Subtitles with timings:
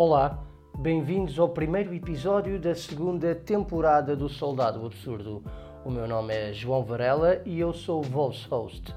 [0.00, 0.46] Olá,
[0.78, 5.42] bem-vindos ao primeiro episódio da segunda temporada do Soldado Absurdo.
[5.84, 8.94] O meu nome é João Varela e eu sou o vosso host.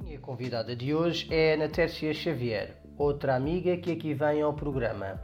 [0.00, 4.52] A minha convidada de hoje é Ana Tércia Xavier, outra amiga que aqui vem ao
[4.52, 5.22] programa.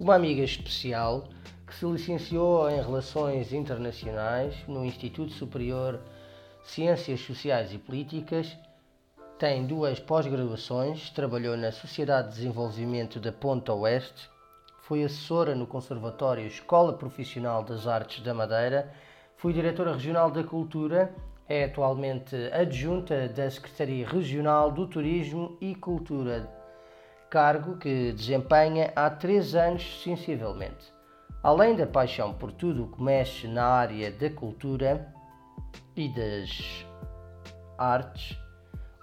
[0.00, 1.28] Uma amiga especial
[1.64, 6.00] que se licenciou em Relações Internacionais no Instituto Superior
[6.66, 8.58] Ciências Sociais e Políticas,
[9.38, 14.28] tem duas pós-graduações, trabalhou na Sociedade de Desenvolvimento da Ponta Oeste,
[14.82, 18.92] foi assessora no Conservatório Escola Profissional das Artes da Madeira,
[19.36, 21.14] foi diretora regional da Cultura,
[21.48, 26.50] é atualmente adjunta da Secretaria Regional do Turismo e Cultura,
[27.30, 30.92] cargo que desempenha há três anos sensivelmente.
[31.44, 35.14] Além da paixão por tudo o que mexe na área da cultura
[35.96, 36.86] e das
[37.78, 38.38] artes,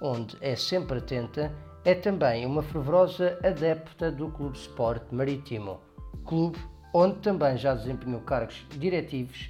[0.02, 1.52] onde é sempre atenta,
[1.86, 5.80] é também uma fervorosa adepta do Clube Sport Marítimo,
[6.26, 6.58] clube
[6.94, 9.50] onde também já desempenhou cargos diretivos.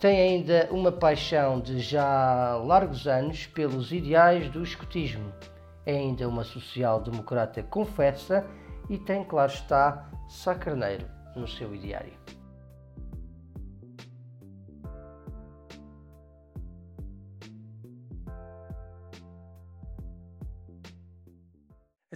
[0.00, 5.32] Tem ainda uma paixão de já largos anos pelos ideais do escotismo.
[5.84, 8.46] É ainda uma social-democrata confessa
[8.88, 12.12] e tem, claro está, sacarneiro no seu diário.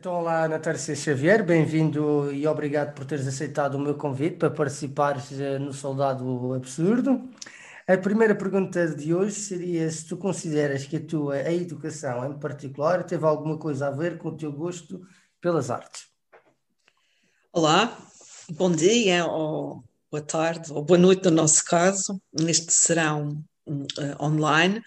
[0.03, 5.30] Então, olá, Natália Xavier, bem-vindo e obrigado por teres aceitado o meu convite para participares
[5.30, 7.30] eh, no Soldado Absurdo.
[7.86, 12.36] A primeira pergunta de hoje seria se tu consideras que a tua a educação, em
[12.36, 15.07] particular, teve alguma coisa a ver com o teu gosto
[15.41, 16.08] pelas artes.
[17.52, 17.96] Olá,
[18.51, 24.83] Bom dia, ou boa tarde, ou boa noite no nosso caso, neste serão uh, online.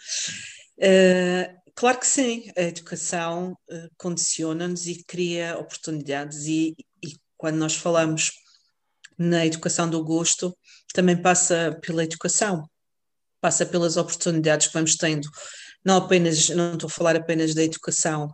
[0.78, 7.76] Uh, claro que sim, a educação uh, condiciona-nos e cria oportunidades, e, e quando nós
[7.76, 8.32] falamos
[9.18, 10.56] na educação do gosto,
[10.94, 12.68] também passa pela educação,
[13.42, 15.30] passa pelas oportunidades que vamos tendo.
[15.84, 18.28] Não apenas, não estou a falar apenas da educação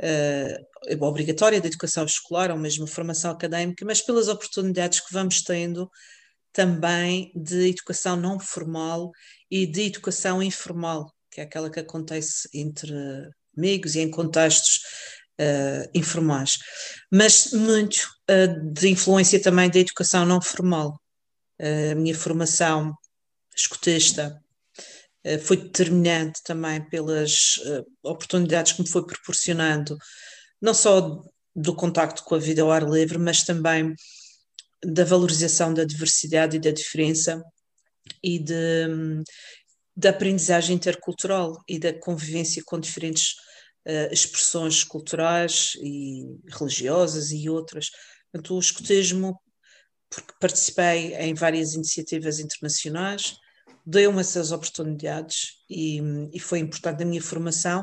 [0.00, 5.90] uh, obrigatória da educação escolar ou mesmo formação académica, mas pelas oportunidades que vamos tendo
[6.52, 9.10] também de educação não formal
[9.50, 12.92] e de educação informal, que é aquela que acontece entre
[13.56, 14.80] amigos e em contextos
[15.40, 16.58] uh, informais,
[17.12, 21.00] mas muito uh, de influência também da educação não formal.
[21.92, 22.92] a minha formação
[23.54, 24.40] escutista
[25.44, 27.60] foi determinante também pelas
[28.02, 29.96] oportunidades que me foi proporcionando,
[30.62, 31.22] não só
[31.54, 33.94] do contacto com a vida ao ar livre, mas também
[34.82, 37.42] da valorização da diversidade e da diferença
[38.22, 38.86] e de,
[39.98, 43.32] da aprendizagem intercultural e da convivência com diferentes
[43.84, 47.90] uh, expressões culturais e religiosas e outras.
[48.30, 49.36] Portanto, o escotismo,
[50.08, 53.34] porque participei em várias iniciativas internacionais,
[53.84, 56.00] deu-me essas oportunidades e,
[56.32, 57.82] e, foi importante na minha formação.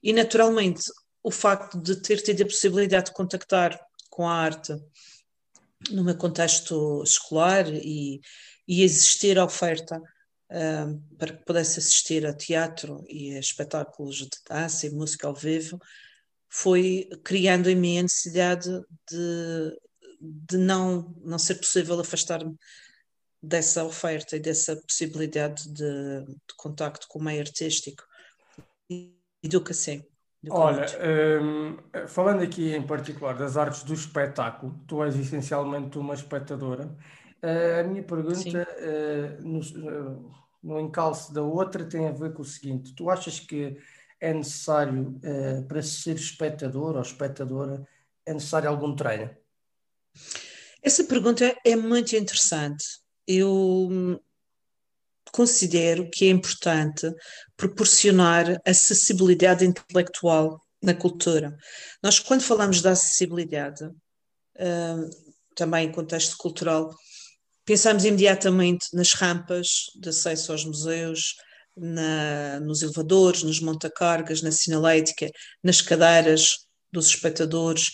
[0.00, 0.82] E, naturalmente,
[1.20, 3.76] o facto de ter tido a possibilidade de contactar
[4.08, 4.72] com a arte
[5.90, 8.20] no meu contexto escolar e,
[8.68, 10.00] e existir a oferta
[10.50, 15.34] uh, para que pudesse assistir a teatro e a espetáculos de dança e música ao
[15.34, 15.78] vivo,
[16.48, 18.68] foi criando em mim a necessidade
[19.10, 19.78] de,
[20.20, 22.56] de não, não ser possível afastar-me
[23.42, 28.04] dessa oferta e dessa possibilidade de, de contacto com o meio artístico.
[29.42, 30.04] Educa sim.
[30.48, 30.86] Olha,
[31.42, 31.76] um,
[32.08, 36.94] falando aqui em particular das artes do espetáculo, tu és essencialmente uma espectadora.
[37.42, 42.42] Uh, a minha pergunta, uh, no, uh, no encalço da outra, tem a ver com
[42.42, 43.76] o seguinte: tu achas que
[44.20, 45.18] é necessário,
[45.66, 47.88] para ser espectador ou espectadora,
[48.26, 49.30] é necessário algum treino?
[50.82, 52.84] Essa pergunta é muito interessante
[53.30, 54.20] eu
[55.32, 57.08] considero que é importante
[57.56, 61.56] proporcionar acessibilidade intelectual na cultura.
[62.02, 65.10] Nós, quando falamos da acessibilidade, uh,
[65.54, 66.92] também em contexto cultural,
[67.70, 71.36] pensamos imediatamente nas rampas de acesso aos museus,
[71.76, 75.30] na, nos elevadores, nos montacargas, na sinalética,
[75.62, 77.92] nas cadeiras dos espectadores,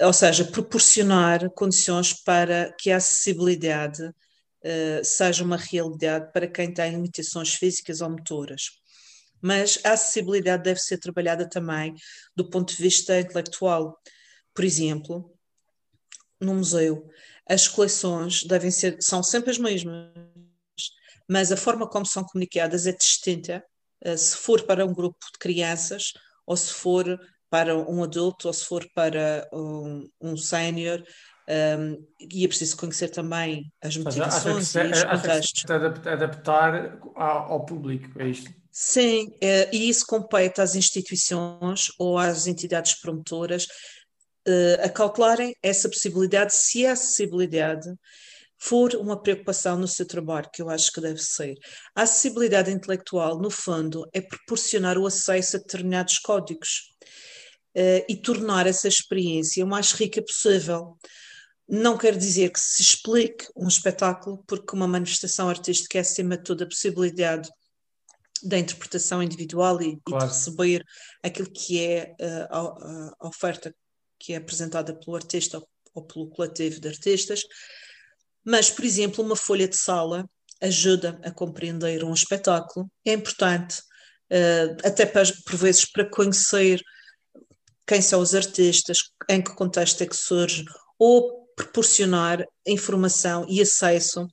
[0.00, 6.92] ou seja, proporcionar condições para que a acessibilidade uh, seja uma realidade para quem tem
[6.92, 8.70] limitações físicas ou motoras.
[9.38, 11.94] Mas a acessibilidade deve ser trabalhada também
[12.34, 14.00] do ponto de vista intelectual.
[14.54, 15.30] Por exemplo,
[16.40, 17.06] no museu,
[17.48, 20.10] as coleções devem ser, são sempre as mesmas,
[21.28, 23.64] mas a forma como são comunicadas é distinta
[24.16, 26.12] se for para um grupo de crianças
[26.46, 27.18] ou se for
[27.48, 31.02] para um adulto ou se for para um, um sénior.
[31.46, 35.64] Um, e é preciso conhecer também as motivações seja, e os contextos.
[35.70, 38.50] adaptar ao público, é isto?
[38.70, 43.68] Sim, é, e isso compete às instituições ou às entidades promotoras
[44.46, 47.88] uh, a calcularem essa possibilidade, se a acessibilidade
[48.58, 51.54] for uma preocupação no seu trabalho, que eu acho que deve ser.
[51.94, 56.94] A acessibilidade intelectual, no fundo, é proporcionar o acesso a determinados códigos
[57.76, 60.96] uh, e tornar essa experiência o mais rica possível.
[61.68, 66.44] Não quer dizer que se explique um espetáculo, porque uma manifestação artística é acima de
[66.44, 67.50] toda a possibilidade
[68.42, 70.24] da interpretação individual e, claro.
[70.24, 70.84] e, de receber
[71.22, 73.74] aquilo que é uh, a, a, oferta
[74.18, 75.62] que é apresentada pelo artista
[75.94, 77.42] ou, pelo coletivo de artistas.
[78.44, 80.28] Mas, por exemplo, uma folha de sala
[80.60, 83.80] ajuda a compreender um espetáculo, é importante,
[84.30, 86.80] uh, até para, por vezes para conhecer
[87.86, 90.64] quem são os artistas, em que contexto é que surge,
[90.98, 94.26] ou proporcionar informação e acesso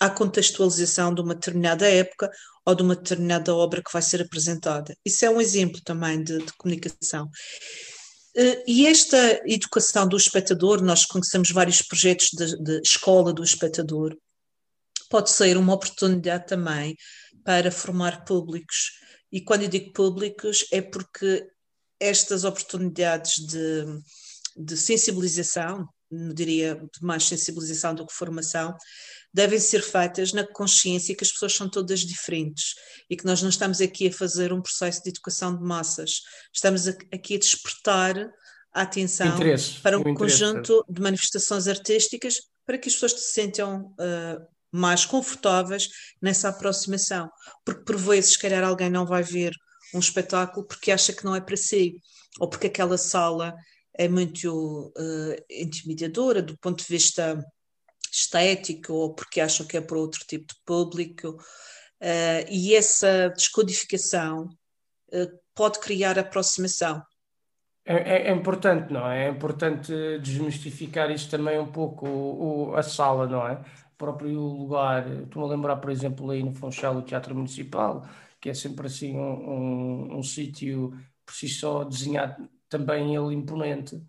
[0.00, 2.30] à contextualização de uma determinada época
[2.64, 4.96] ou de uma determinada obra que vai ser apresentada.
[5.04, 7.28] Isso é um exemplo também de, de comunicação.
[8.34, 14.16] Eh, e esta educação do espectador, nós conhecemos vários projetos de, de, escola do espectador,
[15.10, 16.96] pode ser uma oportunidade também
[17.44, 18.92] para formar públicos.
[19.30, 21.46] E quando eu digo públicos, é porque
[22.00, 23.84] estas oportunidades de,
[24.56, 25.86] de sensibilização,
[26.34, 28.76] diria mais sensibilização do que formação,
[29.32, 32.74] devem ser feitas na consciência que as pessoas são todas diferentes
[33.08, 36.20] e que nós não estamos aqui a fazer um processo de educação de massas,
[36.52, 38.30] estamos aqui a despertar
[38.74, 43.94] a atenção interesse, para um conjunto de manifestações artísticas para que as pessoas se sentam
[43.98, 45.88] uh, mais confortáveis
[46.20, 47.30] nessa aproximação,
[47.64, 49.52] porque por vezes, se calhar, alguém não vai ver
[49.94, 51.96] um espetáculo porque acha que não é para si,
[52.40, 53.54] ou porque aquela sala
[53.94, 57.38] é muito uh, intimidadora do ponto de vista
[58.12, 64.44] estético, ou porque acham que é para outro tipo de público, uh, e essa descodificação
[65.12, 67.02] uh, pode criar aproximação.
[67.84, 69.26] É, é, é, importante, não é?
[69.26, 73.54] É importante desmistificar isto também um pouco, o, o, a sala, não é?
[73.54, 75.10] O próprio lugar.
[75.22, 78.06] Estou-me a lembrar, por exemplo, aí no Funchal, o Teatro Municipal,
[78.40, 80.92] que é sempre assim um, um, um sítio
[81.26, 84.00] por si só desenhado também ele imponente.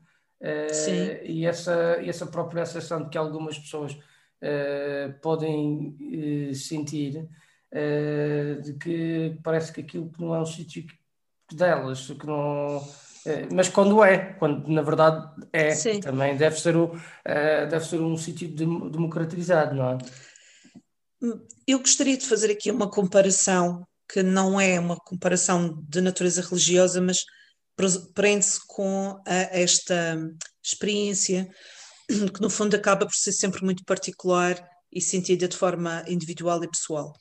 [0.43, 1.73] Uh, e essa,
[2.03, 5.95] essa própria sensação de que algumas pessoas uh, podem
[6.51, 7.29] uh, sentir
[8.61, 10.85] de que parece que aquilo não é um sítio
[11.51, 12.87] delas, que não
[13.51, 15.99] mas quando é, quando na verdade é, Sim.
[15.99, 16.91] também deve ser, o,
[17.25, 19.97] deve ser um sítio democratizado, não é?
[21.65, 27.01] Eu gostaria de fazer aqui uma comparação que não é uma comparação de natureza religiosa,
[27.01, 27.25] mas
[28.13, 30.17] prende-se com a, esta
[30.63, 31.49] experiência
[32.07, 34.61] que no fundo acaba por ser sempre muito particular
[34.91, 37.13] e sentida de forma individual e pessoal.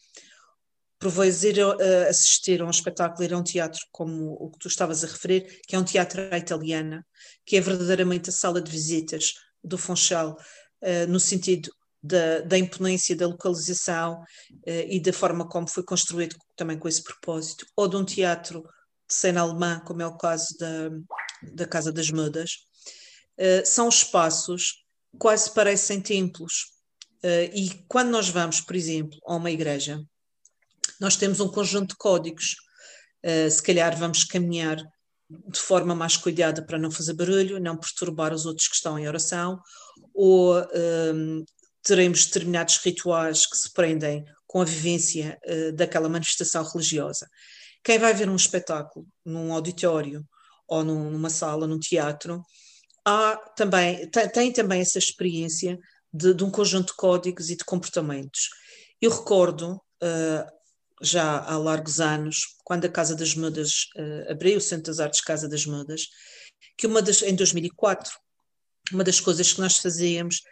[0.98, 4.58] Por vezes ir uh, assistir a um espetáculo, ir a um teatro como o que
[4.58, 7.04] tu estavas a referir, que é um teatro à italiana,
[7.44, 9.32] que é verdadeiramente a sala de visitas
[9.64, 10.36] do Funchal,
[10.82, 16.36] uh, no sentido da, da, imponência da localização uh, e da forma como foi construído
[16.56, 18.62] também com esse propósito, ou de um teatro
[19.12, 20.90] cena alemã, como é o caso da,
[21.54, 22.66] da Casa das Mudas,
[23.38, 24.82] uh, são espaços
[25.18, 26.72] quase parecem templos.
[27.22, 30.02] Uh, e quando nós vamos, por exemplo, a uma igreja,
[31.00, 32.56] nós temos um conjunto de códigos.
[33.24, 34.76] Uh, se calhar vamos caminhar
[35.48, 39.08] de forma mais cuidada para não fazer barulho, não perturbar os outros que estão em
[39.08, 39.58] oração,
[40.12, 40.60] ou
[41.14, 41.44] um,
[41.82, 47.28] teremos determinados rituais que se prendem com a vivência uh, daquela manifestação religiosa.
[47.82, 50.24] Quem vai ver um espetáculo num auditório
[50.68, 52.42] ou num, numa sala, num teatro,
[53.04, 55.78] há também, tem, tem também essa experiência
[56.12, 58.48] de, de, um conjunto de códigos e de comportamentos.
[59.00, 60.52] Eu recordo, uh,
[61.02, 65.20] já há largos anos, quando a Casa das Mudas uh, abriu, o Centro das Artes
[65.20, 66.06] Casa das Mudas,
[66.76, 68.12] que uma das, em 2004,
[68.92, 70.42] uma das coisas que nós fazíamos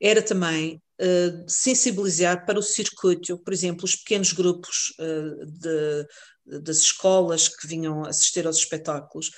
[0.00, 6.78] era também uh, sensibilizar para o circuito, por exemplo, os pequenos grupos uh, de, das
[6.78, 9.30] escolas que vinham assistir aos espetáculos,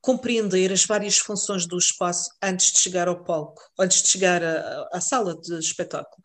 [0.00, 4.42] compreender as várias funções do espaço antes de chegar ao palco, antes de chegar
[4.92, 6.22] à sala de espetáculo.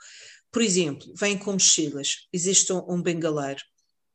[0.52, 3.62] Por exemplo, vêm com mochilas, existe um, um bengaleiro,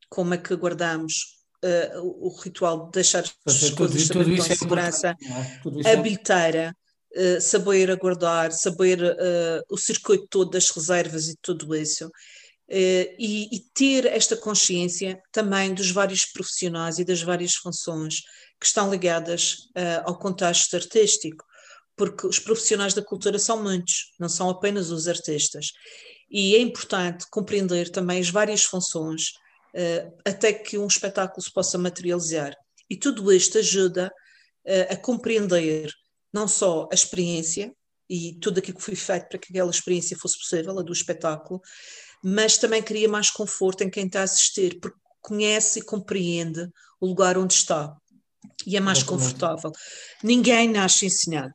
[0.09, 5.17] como é que guardamos uh, o, ritual de deixar as coisas com é segurança,
[5.85, 5.93] é?
[5.93, 6.77] a bilheteira,
[7.17, 12.07] uh, saber aguardar, saber uh, o circuito todo das reservas e tudo isso.
[12.07, 18.23] Uh, e, e, ter esta consciência também dos vários profissionais e das várias funções
[18.59, 19.69] que estão ligadas
[20.05, 21.45] ao contexto artístico,
[21.95, 25.67] porque os profissionais da cultura são muitos, não são apenas os artistas.
[26.31, 29.33] E é importante compreender também as várias funções
[30.25, 32.55] até que um espetáculo se possa materializar.
[32.89, 34.11] E tudo isto ajuda
[34.89, 35.93] a compreender
[36.35, 37.73] não só a experiência
[38.11, 41.61] e tudo aquilo que foi feito para que aquela experiência fosse possível, a do espetáculo,
[42.23, 46.69] mas também cria mais conforto em quem está a assistir, porque conhece e compreende
[47.01, 47.97] o lugar onde está
[48.67, 49.71] e é mais confortável.
[50.23, 51.53] Ninguém nasce ensinado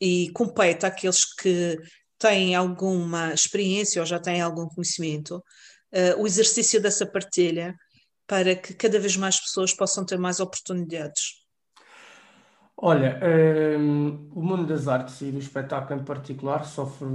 [0.00, 1.78] e compete àqueles que
[2.18, 7.74] têm alguma experiência ou já têm algum conhecimento uh, o exercício dessa partilha
[8.26, 11.45] para que cada vez mais pessoas possam ter mais oportunidades.
[12.78, 13.18] Olha,
[13.78, 17.06] um, o mundo das artes e do espetáculo em particular sofre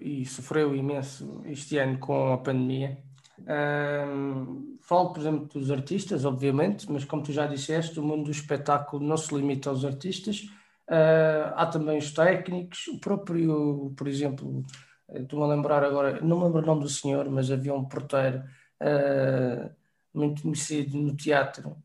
[0.00, 2.98] e sofreu imenso este ano com a pandemia.
[3.40, 8.30] Um, falo, por exemplo, dos artistas, obviamente, mas como tu já disseste, o mundo do
[8.30, 10.42] espetáculo não se limita aos artistas.
[10.86, 14.62] Uh, há também os técnicos, o próprio, por exemplo,
[15.08, 18.44] estou-me a lembrar agora, não me lembro o nome do senhor, mas havia um porteiro
[18.82, 19.70] uh,
[20.12, 21.76] muito conhecido no teatro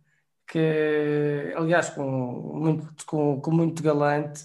[0.47, 4.43] que, aliás, com muito, com, com muito galante,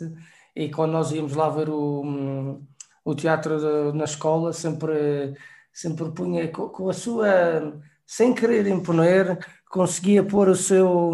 [0.54, 2.60] e quando nós íamos lá ver o,
[3.04, 5.34] o teatro de, na escola, sempre,
[5.72, 9.38] sempre punha com, com, a sua, sem querer imponer,
[9.70, 11.12] conseguia pôr o seu.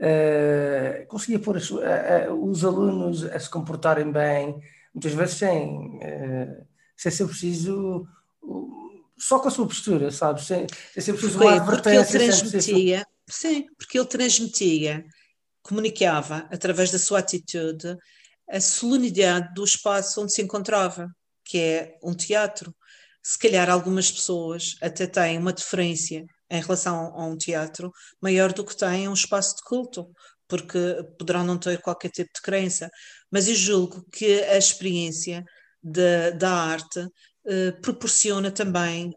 [0.00, 4.60] Uh, conseguia pôr sua, uh, os alunos a se comportarem bem,
[4.92, 6.66] muitas vezes sem, uh,
[6.96, 8.04] sem ser preciso
[9.16, 10.46] só com a sua postura, sabes?
[10.46, 12.02] Sem, sem ser preciso uma advertência.
[12.02, 15.04] Porque ele transmitia, Sim, porque ele transmitia,
[15.62, 17.96] comunicava, através da sua atitude,
[18.50, 21.08] a solenidade do espaço onde se encontrava,
[21.44, 22.74] que é um teatro.
[23.22, 26.14] Se calhar algumas pessoas até têm uma diferença
[26.50, 30.10] em relação a um teatro maior do que têm um espaço de culto,
[30.48, 30.78] porque
[31.18, 32.90] poderão não ter qualquer tipo de crença.
[33.30, 35.42] Mas eu julgo que a experiência
[35.82, 37.06] de, da arte
[37.46, 39.12] eh, proporciona também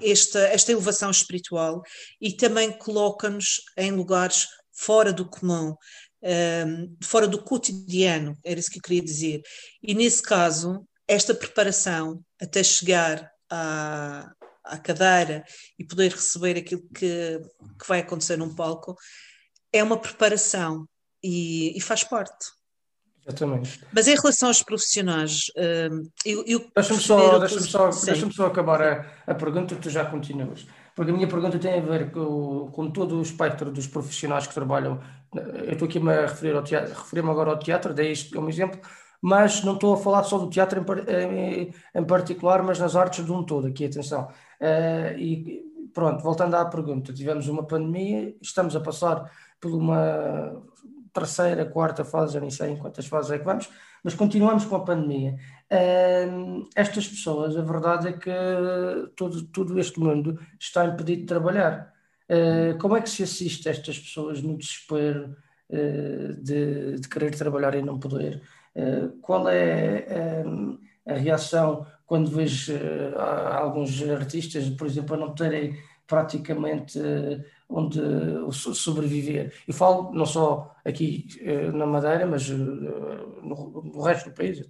[0.00, 1.82] esta, esta elevação espiritual
[2.20, 5.76] e também coloca-nos em lugares fora do comum, um,
[6.22, 9.42] ehm, fora do cotidiano, era isso que eu queria dizer.
[9.82, 14.30] E nesse caso, esta preparação até chegar à,
[14.64, 15.44] à cadeira
[15.78, 17.40] e poder receber aquilo que,
[17.78, 18.96] que vai acontecer num palco
[19.72, 20.86] é uma preparação
[21.22, 22.46] e, e faz parte.
[23.26, 23.80] Exatamente.
[23.92, 25.50] Mas em relação aos profissionais,
[25.90, 30.04] hum, eu, eu deixa-me só, deixa só, deixa só acabar a, a pergunta tu já
[30.04, 30.66] continuas.
[30.94, 34.54] Porque a minha pergunta tem a ver com, com todo o espectro dos profissionais que
[34.54, 35.00] trabalham.
[35.34, 38.80] Eu estou aqui a referir ao teatro, referir-me agora ao teatro, dei isto como exemplo,
[39.20, 43.24] mas não estou a falar só do teatro em, em, em particular, mas nas artes
[43.24, 44.28] de um todo, aqui, atenção.
[44.60, 49.30] Uh, e pronto, voltando à pergunta, tivemos uma pandemia, estamos a passar
[49.60, 50.62] por uma
[51.16, 53.70] terceira, quarta fase, já nem sei em quantas fases é que vamos,
[54.04, 55.36] mas continuamos com a pandemia.
[55.72, 58.30] Uh, estas pessoas, a verdade é que
[59.16, 61.92] todo, todo este mundo está impedido de trabalhar.
[62.28, 65.34] Uh, como é que se assiste a estas pessoas no desespero
[65.70, 68.42] uh, de, de, querer trabalhar e não poder?
[69.22, 70.44] qual é
[71.08, 72.74] a reação quando vejo
[73.16, 75.74] alguns artistas, por exemplo, a não terem
[76.06, 77.00] praticamente
[77.68, 78.00] onde
[78.52, 79.52] sobreviver.
[79.66, 84.60] E falo não só aqui eh, na Madeira, mas eh, no, resto do país,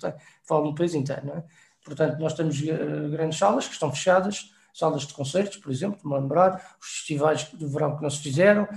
[0.45, 1.31] falo no país inteiro.
[1.31, 1.45] É?
[1.85, 6.19] Portanto, nós temos eh, grandes salas que estão fechadas, salas de concertos, por exemplo, me
[6.19, 8.69] lembrar, os festivais de verão que não se fizeram,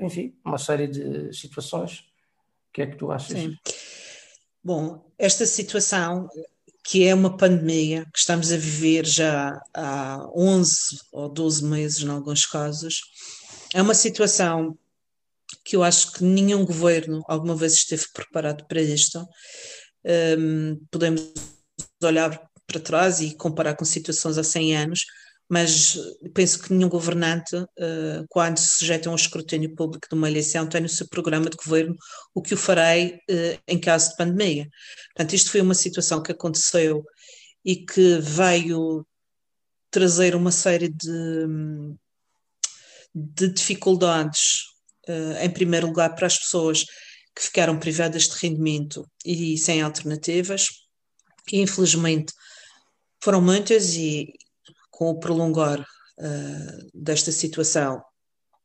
[0.00, 2.00] enfim, uma série de situações.
[2.68, 3.38] O que é que tu achas?
[3.38, 3.56] Sim.
[4.64, 6.28] Bom, esta situação
[6.86, 10.72] que é uma pandemia que estamos a viver já há 11
[11.10, 13.00] ou 12 meses, em alguns casos.
[13.74, 14.78] É uma situação
[15.64, 19.26] que eu acho que nenhum governo alguma vez esteve preparado para isto.
[20.38, 21.32] Um, podemos
[22.00, 25.04] olhar para trás e comparar com situações há 100 anos,
[25.48, 25.96] mas
[26.34, 30.68] penso que nenhum governante, uh, quando se sujeita a um escrutínio público de uma eleição,
[30.68, 31.96] tem no seu programa de governo
[32.34, 34.68] o que o farei uh, em caso de pandemia.
[35.14, 37.04] Portanto, isto foi uma situação que aconteceu
[37.64, 39.06] e que veio
[39.90, 41.46] trazer uma série de,
[43.14, 44.64] de dificuldades,
[45.40, 46.84] em primeiro lugar, para as pessoas
[47.34, 50.66] que ficaram privadas de rendimento e sem alternativas,
[51.46, 52.32] que infelizmente
[53.22, 54.32] foram muitas e,
[54.96, 58.02] com o prolongar uh, desta situação,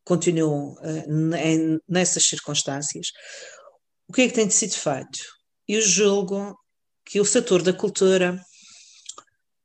[0.06, 3.08] continuam uh, nessas circunstâncias,
[4.08, 5.20] o que é que tem sido feito?
[5.68, 6.56] Eu julgo
[7.06, 8.42] que o setor da cultura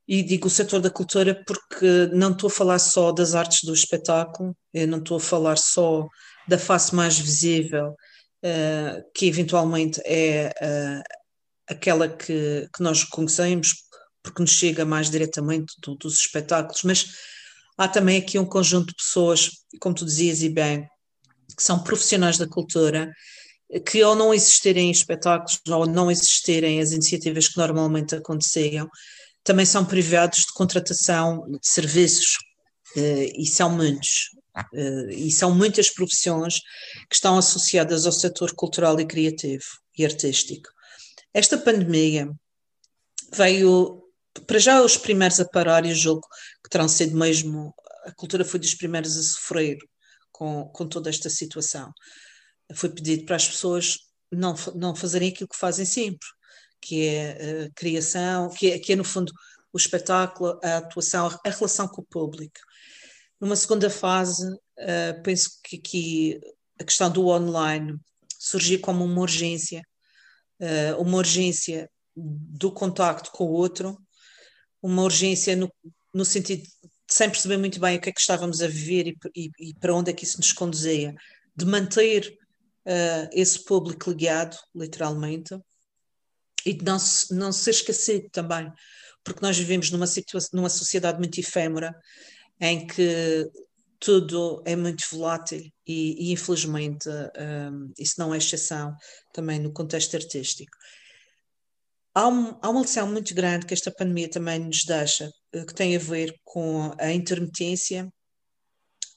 [0.08, 3.72] E digo o setor da cultura porque não estou a falar só das artes do
[3.72, 6.06] espetáculo, eu não estou a falar só
[6.48, 10.52] da face mais visível, uh, que eventualmente é
[11.68, 13.85] aquela que, que nós conhecemos,
[14.26, 17.06] porque nos chega mais diretamente do, dos espetáculos, mas
[17.78, 20.88] há também aqui um conjunto de pessoas, como tu dizias e bem,
[21.56, 23.12] que são profissionais da cultura,
[23.86, 28.88] que ao não existirem espetáculos, ou não existirem as iniciativas que normalmente aconteciam,
[29.44, 32.36] também são privados de contratação de serviços,
[32.96, 34.30] eh, e são muitos.
[34.74, 36.60] Eh, e são muitas profissões
[37.08, 39.64] que estão associadas ao setor cultural e criativo
[39.96, 40.68] e artístico.
[41.32, 42.28] Esta pandemia
[43.34, 44.02] veio,
[44.46, 46.26] para já, os primeiros a parar, e julgo
[46.62, 47.74] que terão sido mesmo,
[48.04, 49.78] a cultura foi dos primeiros a sofrer
[50.32, 51.92] com, com toda esta situação.
[52.74, 53.98] Foi pedido para as pessoas
[54.30, 56.26] não, não fazerem aquilo que fazem sempre,
[56.80, 59.32] que é eh, criação, que é, que é no fundo
[59.72, 62.58] o espetáculo, a atuação, a relação com o público.
[63.40, 66.40] Numa segunda fase, uh, penso que aqui
[66.80, 67.98] a questão do online
[68.38, 69.82] surgiu como uma urgência,
[70.60, 73.98] uh, uma urgência do contacto com o outro,
[74.86, 75.72] uma urgência no,
[76.14, 76.62] no sentido
[77.08, 79.94] sem perceber muito bem o que é que estávamos a viver e, e, e para
[79.94, 81.14] onde é que isso nos conduzia,
[81.54, 82.36] de manter
[82.84, 85.56] uh, esse público ligado, literalmente,
[86.64, 86.98] e de não,
[87.30, 88.72] não ser esquecido também,
[89.22, 90.06] porque nós vivemos numa,
[90.52, 91.94] numa sociedade muito efêmera,
[92.60, 93.48] em que
[94.00, 98.94] tudo é muito volátil e, e infelizmente um, isso não é exceção
[99.32, 100.76] também no contexto artístico.
[102.16, 105.74] Há, um, há, uma lição muito grande que esta pandemia também nos deixa, eh, que
[105.74, 108.10] tem a ver com a intermitência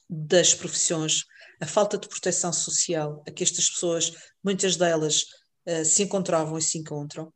[0.06, 1.22] das profissões,
[1.62, 4.12] a falta de proteção social a que estas pessoas,
[4.44, 5.22] muitas delas,
[5.66, 7.32] uh, se encontravam e se encontram,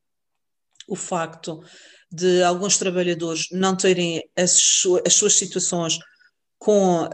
[0.87, 1.65] o facto
[2.13, 5.99] de alguns trabalhadores não terem as, as suas situações
[6.65, 7.11] com uh,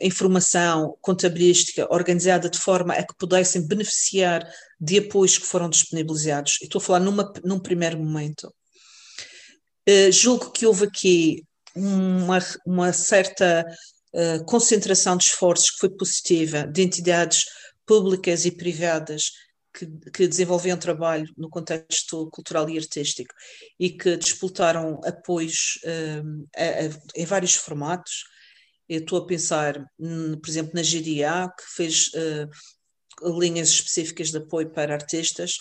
[0.00, 4.42] informação contabilística organizada de forma a que pudessem beneficiar
[4.80, 6.56] de apoios que foram disponibilizados.
[6.62, 8.50] estou a falar numa, num primeiro momento.
[9.86, 11.44] Uh, julgo que houve aqui
[11.76, 13.66] uma, uma certa
[14.14, 17.44] uh, concentração de esforços que foi positiva de entidades
[17.84, 19.24] públicas e privadas
[19.74, 23.34] que, que trabalho no contexto cultural e artístico
[23.78, 25.78] e que disputaram apoios
[26.56, 28.29] a, a, em vários formatos.
[28.90, 34.38] Eu estou a pensar, hum, por exemplo, na GDA, que fez uh, linhas específicas de
[34.38, 35.54] apoio para artistas.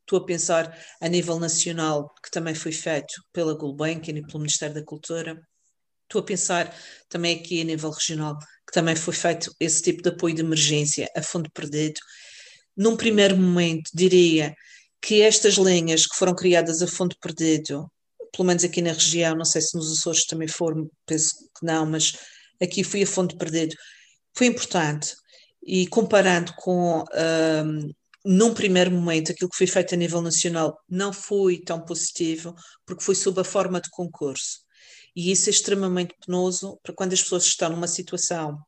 [0.00, 4.74] Estou a pensar a nível nacional, que também foi feito pela Gulbenkian e pelo Ministério
[4.74, 5.40] da Cultura.
[6.02, 6.76] Estou a pensar
[7.08, 11.08] também aqui a nível regional, que também foi feito esse tipo de apoio de emergência
[11.16, 11.98] a fundo perdido
[12.76, 14.54] num primeiro momento, diria
[15.00, 17.90] que estas linhas que foram criadas a fundo perdido,
[18.32, 21.86] pelo menos aqui na região, não sei se nos Açores também foram, penso que não,
[21.86, 22.16] mas
[22.60, 23.74] aqui fui a fundo perdido,
[24.34, 25.14] foi importante.
[25.66, 27.90] E comparando com, um,
[28.24, 33.02] num primeiro momento, aquilo que foi feito a nível nacional não foi tão positivo, porque
[33.02, 34.60] foi sob a forma de concurso.
[35.16, 38.58] E isso é extremamente penoso para quando as pessoas estão numa situação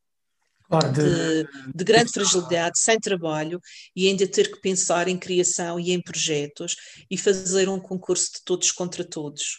[0.92, 1.44] de,
[1.74, 3.60] de, grande fragilidade, sem trabalho
[3.94, 6.74] e ainda ter que pensar em criação e em projetos
[7.10, 9.58] e fazer um concurso de todos contra todos.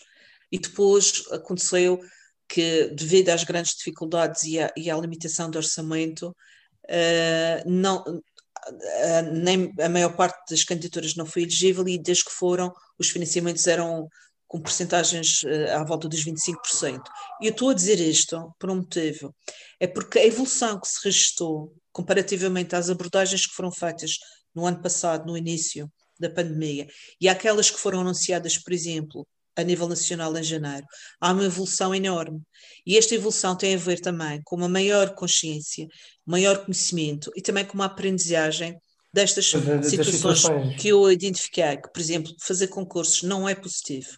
[0.52, 2.00] E depois aconteceu
[2.48, 9.34] que, devido às grandes dificuldades e à, e à limitação do orçamento, uh, não, uh,
[9.34, 13.68] nem a maior parte das candidaturas não foi elegível e desde que foram, os financiamentos
[13.68, 14.08] eram
[14.48, 17.02] com percentagens uh, à volta dos 25%.
[17.42, 19.36] E eu estou a dizer isto por um motivo,
[19.80, 24.18] é porque a evolução que se registrou comparativamente às abordagens que foram feitas
[24.56, 26.88] no ano passado, no início da pandemia,
[27.22, 29.28] e aquelas que foram anunciadas, por exemplo,
[29.58, 30.86] a nível nacional em janeiro,
[31.20, 32.42] há uma evolução enorme.
[32.86, 35.88] E esta evolução tem a ver também com uma maior consciência,
[36.26, 38.78] maior conhecimento e também com uma aprendizagem
[39.12, 39.52] destas
[39.84, 44.16] situações, que eu identifiquei, que, por exemplo, fazer concursos não é positivo,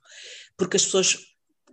[0.58, 1.18] porque as pessoas.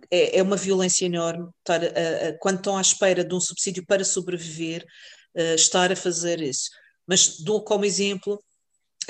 [0.09, 3.85] É, é uma violência enorme estar a, a, quando estão à espera de um subsídio
[3.85, 4.85] para sobreviver,
[5.35, 6.69] uh, estar a fazer isso.
[7.05, 8.41] Mas dou como exemplo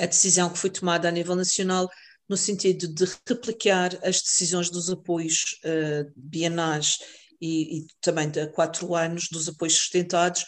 [0.00, 1.88] a decisão que foi tomada a nível nacional
[2.28, 6.98] no sentido de replicar as decisões dos apoios uh, bienais
[7.40, 10.44] e, e, também de quatro anos dos apoios sustentados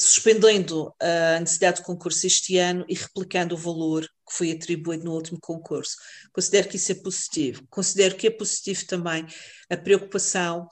[0.00, 5.12] suspendendo a necessidade de concurso este ano e replicando o valor que foi atribuído no
[5.12, 5.96] último concurso.
[6.32, 7.66] Considero que isso é positivo.
[7.68, 9.26] Considero que é positivo também
[9.68, 10.66] a preocupação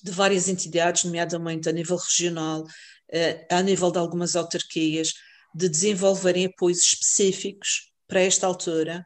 [0.00, 2.64] de várias entidades, nomeadamente a nível regional,
[3.10, 5.12] eh, a nível de algumas autarquias,
[5.52, 9.04] de desenvolverem apoios específicos para esta altura,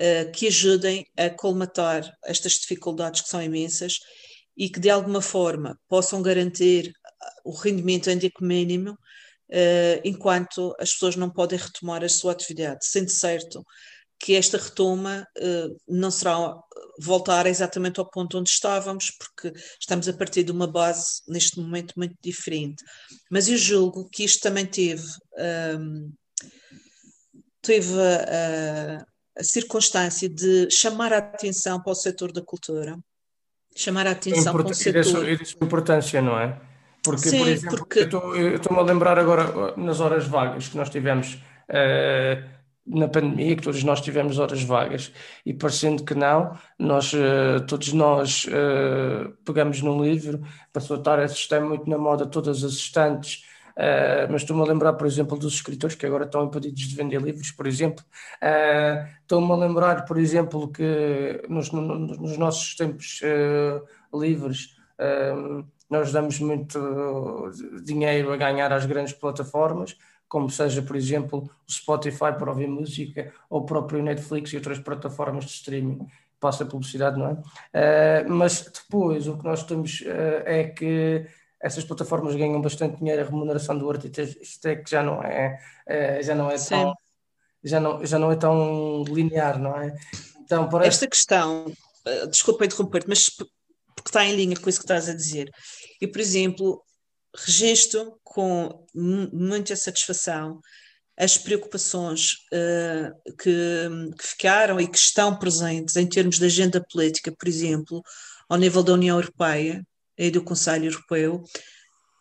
[0.00, 3.98] uh, que ajudem a colmatar estas dificuldades que são imensas
[4.56, 6.92] e que de alguma forma possam garantir
[7.44, 13.10] o rendimento ainda mínimo, uh, enquanto as pessoas não podem retomar a sua atividade, sendo
[13.10, 13.64] certo
[14.18, 16.54] que esta retoma uh, não será
[16.98, 21.94] voltar exatamente ao ponto onde estávamos, porque estamos a partir de uma base neste momento
[21.96, 22.82] muito diferente.
[23.30, 25.04] Mas eu julgo que isto também teve,
[25.78, 26.12] um,
[27.60, 27.92] teve
[29.42, 32.98] circunstância de chamar a atenção para o setor da cultura,
[33.74, 35.28] chamar a atenção para o setor.
[35.28, 36.60] E dessa importância, não é?
[37.02, 37.98] Porque, Sim, por exemplo, porque...
[38.00, 41.34] eu estou-me a lembrar agora nas horas vagas que nós tivemos.
[41.68, 42.54] Uh,
[42.86, 45.10] na pandemia, que todos nós tivemos horas vagas,
[45.44, 51.18] e parecendo que não, nós, uh, todos nós uh, pegamos num livro, passou a estar
[51.18, 53.44] a estar muito na moda todas as estantes,
[53.76, 57.20] uh, mas estou-me a lembrar, por exemplo, dos escritores que agora estão impedidos de vender
[57.20, 58.04] livros, por exemplo.
[59.20, 63.20] estou-me a lembrar, por exemplo, que nos, no, nos nossos tempos
[64.12, 64.76] livres
[65.90, 67.50] nós damos muito
[67.84, 69.96] dinheiro a ganhar às grandes plataformas,
[70.28, 74.78] como seja, por exemplo, o Spotify para ouvir música, ou o próprio Netflix e outras
[74.78, 76.06] plataformas de streaming.
[76.40, 77.32] Passa publicidade, não é?
[78.24, 81.26] Uh, mas depois o que nós temos uh, é que
[81.64, 85.58] essas plataformas ganham bastante dinheiro, a remuneração do artista isto é que já não é,
[85.88, 86.94] uh, já não é tão
[87.64, 89.96] já não, já não é tão linear, não é?
[90.42, 90.88] Então, parece...
[90.90, 91.72] Esta questão,
[92.30, 93.30] desculpa interromper mas
[94.04, 95.50] porque está em linha com isso que estás a dizer.
[95.98, 96.82] E, por exemplo,
[97.34, 100.60] registro com muita satisfação
[101.16, 107.32] as preocupações uh, que, que, ficaram e que estão presentes em termos de agenda política,
[107.32, 108.02] por exemplo,
[108.48, 109.82] ao nível da União Europeia
[110.16, 111.42] e do Conselho Europeu,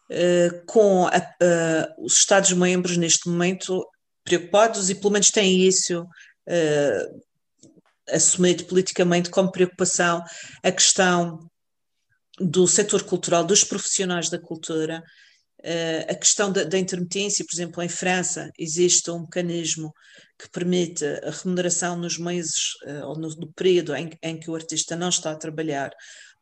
[0.09, 3.85] uh, com a, uh, os Estados-membros neste momento
[4.23, 6.05] preocupados e pelo menos têm isso
[8.09, 10.21] assumido politicamente como preocupação
[10.61, 11.49] a questão
[12.37, 15.01] do setor cultural, dos profissionais da cultura,
[15.59, 19.93] uh, a questão da, da, intermitência, por exemplo, em França existe um mecanismo
[20.37, 22.73] que permite a remuneração nos meses
[23.05, 25.91] ou no, no período em, em, que o artista não está a trabalhar,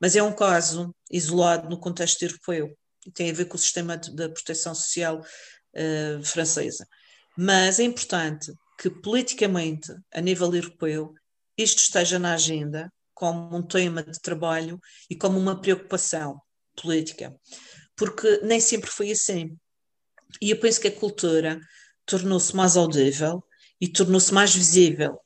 [0.01, 3.95] mas é um caso isolado no contexto europeu e tem a ver com o sistema
[3.97, 6.87] da proteção social uh, francesa.
[7.37, 11.13] Mas é importante que politicamente, a nível europeu,
[11.57, 16.41] isto esteja na agenda como um tema de trabalho e como uma preocupação
[16.81, 17.35] política,
[17.95, 19.55] porque nem sempre foi assim.
[20.41, 21.59] E eu penso que a cultura
[22.05, 23.43] tornou-se mais audível
[23.79, 25.19] e tornou-se mais visível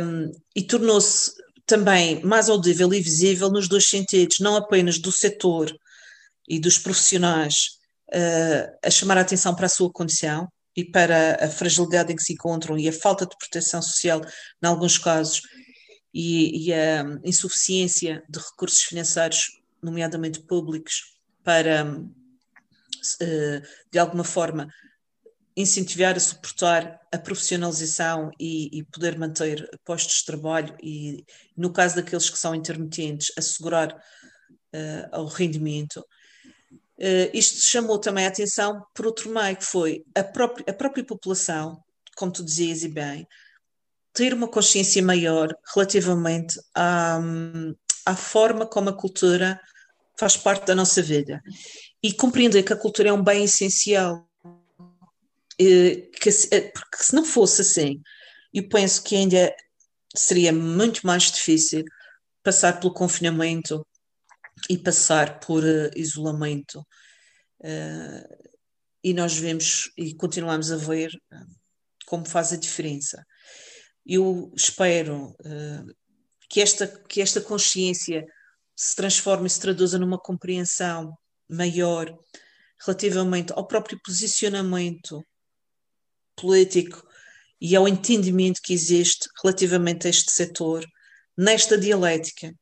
[0.00, 1.32] um, e tornou-se
[1.66, 5.74] também mais audível e visível nos dois sentidos, não apenas do setor
[6.48, 7.78] e dos profissionais
[8.10, 12.22] uh, a chamar a atenção para a sua condição e para a fragilidade em que
[12.22, 14.20] se encontram e a falta de proteção social,
[14.62, 15.40] em alguns casos,
[16.12, 21.86] e, e a insuficiência de recursos financeiros, nomeadamente públicos, para,
[23.20, 24.68] eh, de alguma forma,
[25.56, 31.24] incentivar a suportar a profissionalização e, e, poder manter postos de trabalho e,
[31.56, 36.04] no caso daqueles que são intermitentes, assegurar uh, o rendimento.
[36.98, 41.04] Uh, isto chamou também a atenção por outro meio, que foi a própria, a própria
[41.04, 41.80] população,
[42.16, 43.26] como tu dizias e bem,
[44.12, 47.20] ter uma consciência maior relativamente à,
[48.06, 49.60] à forma como a cultura
[50.18, 51.42] faz parte da nossa vida
[52.02, 54.28] e compreender que a cultura é um bem essencial.
[55.58, 56.10] Que,
[56.52, 58.02] eh, porque se não fosse assim,
[58.52, 59.54] eu penso que ainda
[60.14, 61.84] seria muito mais difícil
[62.42, 63.86] passar pelo confinamento
[64.68, 66.80] e passar por uh, isolamento.
[67.60, 68.44] Uh,
[69.02, 71.10] e nós vemos e continuamos a ver
[72.06, 73.24] como faz a diferença
[74.06, 75.94] eu espero uh,
[76.48, 78.24] que, esta, que esta consciência
[78.76, 81.16] se transforme e se traduza numa compreensão
[81.48, 82.14] maior
[82.84, 85.24] relativamente ao próprio posicionamento
[86.36, 87.06] político
[87.60, 90.84] e ao entendimento que existe relativamente a este setor,
[91.36, 92.54] nesta dialética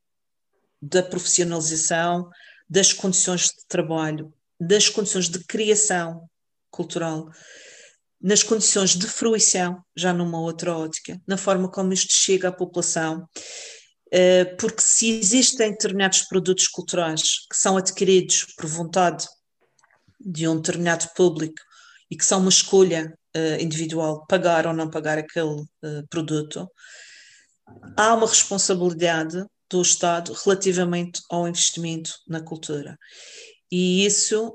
[0.80, 2.28] da profissionalização,
[2.68, 6.28] das condições de trabalho, das condições de criação
[6.70, 7.30] cultural
[8.22, 13.28] nas condições de fruição, já numa outra ótica, na forma como isto chega à população,
[14.12, 19.26] eh, porque se existem determinados produtos culturais que são adquiridos por vontade
[20.20, 21.60] de um determinado público
[22.08, 26.68] e que são uma escolha eh, individual, pagar ou não pagar aquele eh, produto,
[27.96, 32.98] há uma responsabilidade do Estado relativamente ao investimento na cultura.
[33.70, 34.48] E isso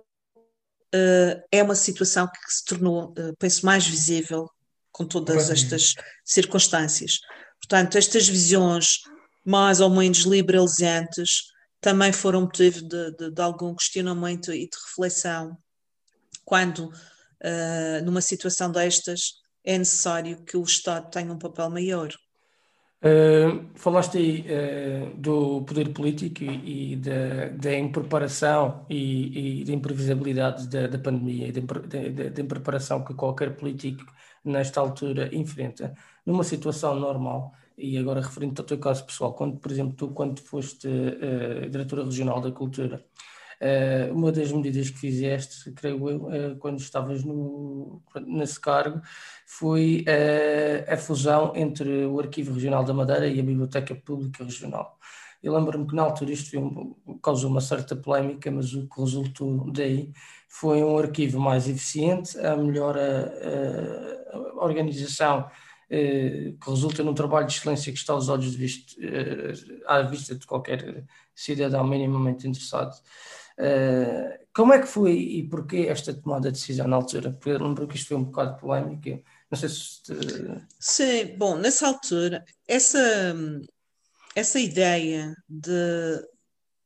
[0.94, 4.48] uh, é uma situação que se tornou, uh, penso, mais visível
[4.92, 7.20] com todas estas circunstâncias,
[7.60, 9.02] Portanto, estas visões
[9.46, 11.44] mais ou menos liberalizantes
[11.82, 15.58] também foram motivo de, de, de algum questionamento e de reflexão
[16.44, 16.92] quando,
[17.44, 22.10] uh, numa situação destas, é necessário que o Estado tenha um papel maior.
[23.00, 30.68] Uh, falaste aí uh, do poder político e, e da, impreparação e, e da imprevisibilidade
[30.68, 34.04] da, da pandemia e da, impreparação que qualquer político
[34.44, 35.94] nesta altura enfrenta.
[36.26, 40.40] Numa situação normal, e agora referindo ao teu caso pessoal, quando, por exemplo, tu quando
[40.40, 43.06] foste uh, diretora regional da cultura,
[44.14, 49.02] uma das medidas que fizeste, creio eu, uh, quando estavas no, nesse cargo,
[49.46, 54.98] foi uh, a fusão entre o Arquivo Regional da Madeira e a Biblioteca Pública Regional.
[55.42, 60.12] Eu lembro-me que na altura isto causou uma certa polémica, mas o que resultou daí
[60.48, 65.48] foi um arquivo mais eficiente, a melhor a, a organização
[65.90, 68.94] que resulta num trabalho de excelência que está aos olhos de vista,
[69.86, 72.96] à vista de qualquer cidadão minimamente interessado.
[73.60, 77.32] Uh, como é que foi e porquê esta tomada de decisão na altura?
[77.32, 79.24] Porque eu lembro que isto foi um bocado polémico.
[79.50, 80.04] Não sei se.
[80.04, 80.14] Te...
[80.80, 83.36] Sim, bom, nessa altura, essa,
[84.36, 86.28] essa ideia de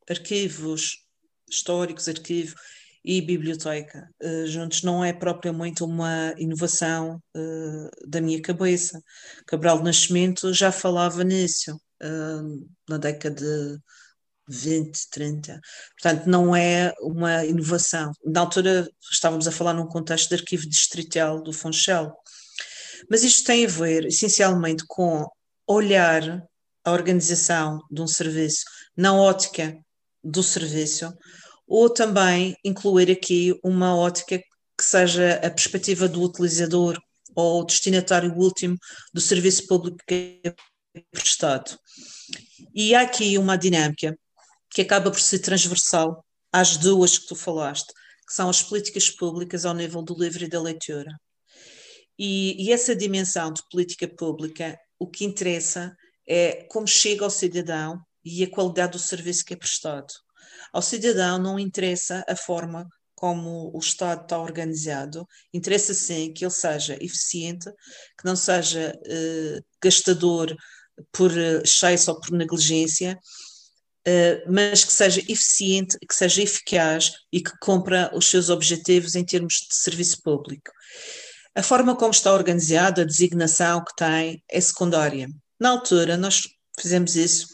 [0.10, 1.06] arquivos
[1.50, 2.56] históricos, arquivo
[3.04, 9.02] e biblioteca uh, juntos não é propriamente uma inovação uh, da minha cabeça.
[9.46, 11.80] Cabral Nascimento já falava nisso
[12.90, 13.80] na década de
[14.48, 15.60] 20, 30.
[16.00, 18.12] Portanto, não é uma inovação.
[18.26, 22.16] Na altura estávamos a falar num contexto de arquivo distrital do Funchal.
[23.10, 25.28] Mas isto tem a ver, essencialmente, com
[25.68, 26.44] olhar
[26.84, 29.78] a organização de um serviço na ótica
[30.24, 31.14] do serviço,
[31.68, 37.00] ou também incluir aqui uma ótica que seja a perspectiva do utilizador
[37.36, 38.78] ou destinatário último
[39.14, 40.54] do serviço público que é
[41.12, 41.78] prestado.
[42.74, 44.18] E há aqui uma dinâmica
[44.72, 47.94] que acaba por ser transversal às duas que tu falaste,
[48.28, 51.12] que são as políticas públicas ao nível do livro e da leitura.
[52.18, 55.96] E, e essa dimensão de política pública, o que interessa
[56.28, 60.14] é como chega ao cidadão e a qualidade do serviço que é prestado.
[60.72, 66.52] Ao cidadão não interessa a forma como o Estado está organizado, interessa sim que ele
[66.52, 67.70] seja eficiente,
[68.18, 70.56] que não seja eh, gastador
[71.12, 73.20] por excesso ou por negligência
[74.48, 79.66] mas que seja eficiente, que seja eficaz e que cumpra os seus objetivos em termos
[79.70, 80.72] de serviço público.
[81.54, 85.28] A forma como está organizada, a designação que tem, é secundária.
[85.60, 86.48] Na altura, nós
[86.80, 87.48] fizemos isso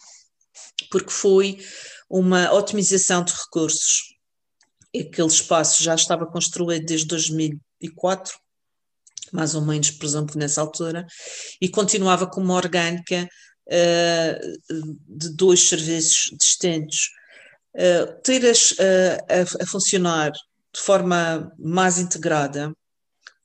[0.90, 1.58] porque foi
[2.10, 4.16] uma otimização de recursos.
[4.96, 8.34] Aquele espaço já estava construído desde 2004,
[9.32, 11.06] mais ou menos, por exemplo, nessa altura,
[11.62, 13.28] e continuava com uma orgânica
[13.70, 17.10] de dois serviços distintos,
[18.24, 22.74] ter as, a, a, funcionar de forma mais integrada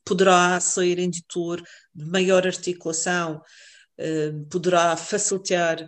[0.05, 1.61] poderá ser indutor
[1.93, 3.41] de maior articulação,
[4.49, 5.85] poderá facilitar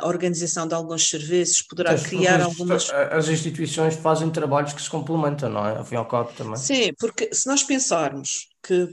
[0.00, 2.90] a organização de alguns serviços, poderá então, criar algumas.
[2.90, 5.76] As instituições fazem trabalhos que se complementam, não é?
[5.76, 6.56] Ao fim e ao cabo também.
[6.56, 8.86] Sim, porque se nós pensarmos que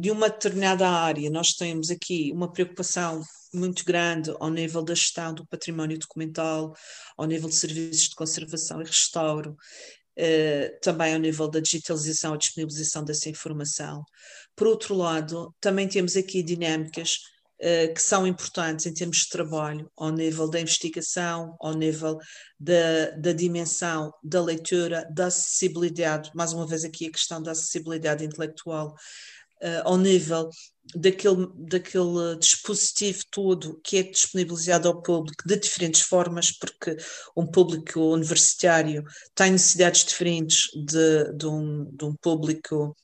[0.00, 5.34] de uma determinada área nós temos aqui uma preocupação muito grande ao nível da gestão
[5.34, 6.74] do património documental,
[7.16, 9.56] ao nível de serviços de conservação e restauro,
[10.16, 14.04] eh, também ao nível da digitalização e disponibilização dessa informação.
[14.56, 17.18] Por outro lado, também temos aqui dinâmicas
[17.94, 22.18] que são importantes em termos de trabalho, ao nível da investigação, ao nível
[22.58, 28.24] da, da dimensão da leitura, da acessibilidade, mais uma vez aqui a questão da acessibilidade
[28.24, 28.94] intelectual,
[29.62, 30.48] uh, ao nível
[30.94, 36.96] daquele, daquele dispositivo todo que é disponibilizado ao público de diferentes formas, porque
[37.36, 42.96] um público universitário tem necessidades diferentes de, de, um, de um público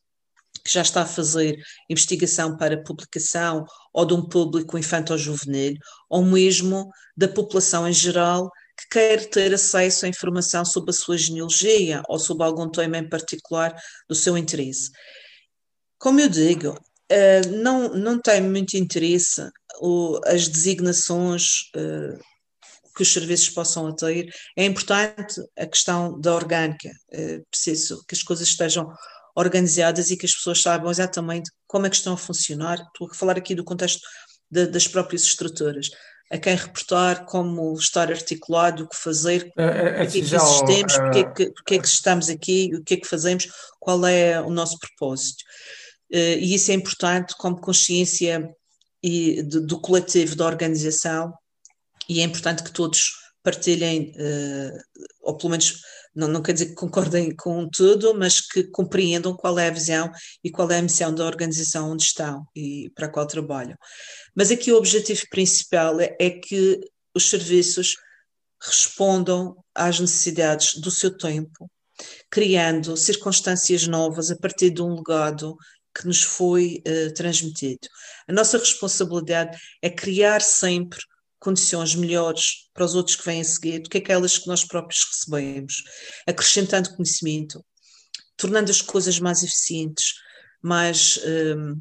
[0.66, 1.56] que já está a fazer
[1.88, 5.76] investigação para publicação, ou de um público infanto-juvenil,
[6.10, 11.16] ou mesmo da população em geral que quer ter acesso à informação sobre a sua
[11.16, 13.74] genealogia ou sobre algum tema em particular
[14.08, 14.90] do seu interesse.
[15.98, 19.48] Como eu digo, uh, não, não tem muito interesse
[20.26, 22.18] as designações uh,
[22.94, 24.30] que os serviços possam ter.
[24.56, 28.92] É importante a questão da orgânica, uh, preciso que as coisas estejam
[29.36, 32.80] organizadas e que as pessoas saibam exatamente como é que estão a funcionar.
[32.80, 34.00] Estou a falar aqui do contexto
[34.50, 35.90] de, das próprias estruturas.
[36.32, 41.18] A quem reportar, como estar articulado, o que fazer, é, é, é que existemos, porque,
[41.18, 43.46] é que, porque é que estamos aqui, o que é que fazemos,
[43.78, 45.44] qual é o nosso propósito.
[46.10, 48.50] Eh, e isso é importante como consciência
[49.00, 51.32] e do, do coletivo da organização
[52.08, 55.80] e é importante que todos partilhem, uh, ou pelo menos
[56.16, 60.10] não, não quer dizer que concordem com tudo, mas que compreendam qual é a visão
[60.42, 63.76] e qual é a missão da organização onde estão e para a qual trabalham.
[64.34, 66.80] Mas aqui o objetivo principal é, é que
[67.14, 67.96] os serviços
[68.62, 71.70] respondam às necessidades do seu tempo,
[72.30, 75.54] criando circunstâncias novas a partir de um legado
[75.94, 77.88] que nos foi uh, transmitido.
[78.26, 80.98] A nossa responsabilidade é criar sempre
[81.46, 85.04] condições melhores para os outros que vêm a seguir do que aquelas que nós próprios
[85.04, 85.84] recebemos,
[86.26, 87.64] acrescentando conhecimento,
[88.36, 90.14] tornando as coisas mais eficientes,
[90.60, 91.80] mais um,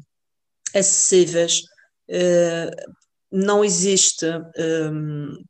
[0.72, 1.62] acessíveis.
[2.08, 2.94] Uh,
[3.32, 4.24] não existe
[4.56, 5.44] um,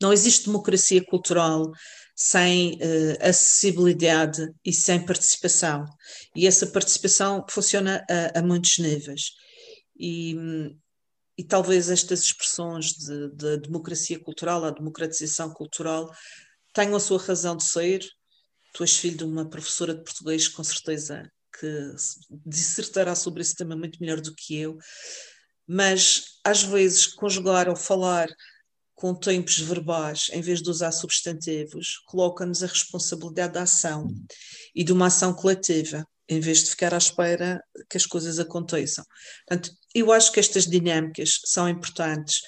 [0.00, 1.70] não existe democracia cultural
[2.16, 5.84] sem uh, acessibilidade e sem participação.
[6.34, 9.32] E essa participação funciona a, a muitos níveis.
[10.00, 10.34] E,
[11.38, 16.12] e talvez estas expressões de, de democracia cultural, a democratização cultural,
[16.74, 18.04] tenham a sua razão de ser.
[18.74, 21.94] Tu és filho de uma professora de português, com certeza, que
[22.44, 24.76] dissertará sobre esse tema muito melhor do que eu,
[25.66, 28.28] mas às vezes conjugar ou falar
[28.94, 34.08] com tempos verbais, em vez de usar substantivos, coloca-nos a responsabilidade da ação
[34.74, 39.04] e de uma ação coletiva em vez de ficar à espera que as coisas aconteçam.
[39.46, 42.42] Portanto, eu acho que estas dinâmicas são importantes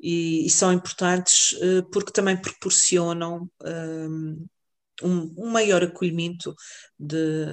[0.00, 4.46] e, e são importantes uh, porque também proporcionam um,
[5.02, 6.54] um, um maior acolhimento
[6.98, 7.46] de,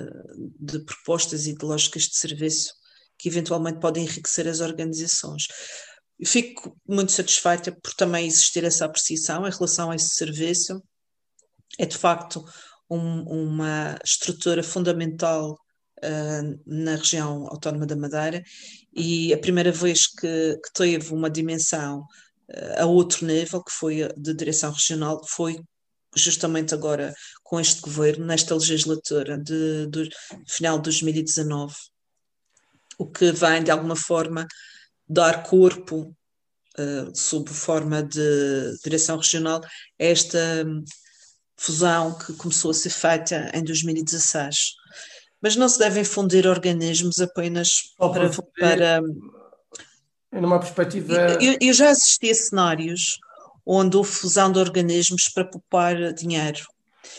[0.59, 2.73] de, propostas e de lógicas de serviço
[3.17, 5.47] que eventualmente podem enriquecer as organizações.
[6.25, 10.81] Fico muito satisfeita por também existir essa apreciação em relação a esse serviço.
[11.79, 12.43] É de facto
[12.89, 15.57] um, uma estrutura fundamental
[16.03, 18.43] uh, na região autónoma da Madeira
[18.93, 24.07] e a primeira vez que, que teve uma dimensão uh, a outro nível, que foi
[24.17, 25.59] de direção regional, foi
[26.15, 30.09] justamente agora com este governo, nesta legislatura de,
[30.47, 31.73] final de 2019,
[32.97, 34.45] o que vem de alguma forma
[35.07, 36.15] dar corpo
[36.77, 39.61] uh, sob forma de direção regional
[39.97, 40.65] esta
[41.57, 44.55] fusão que começou a ser feita em 2016
[45.41, 49.01] mas não se devem fundir organismos apenas para, para.
[50.31, 51.13] Numa perspectiva.
[51.41, 53.19] Eu, eu, já assisti a cenários
[53.65, 56.59] onde houve fusão de organismos para poupar dinheiro.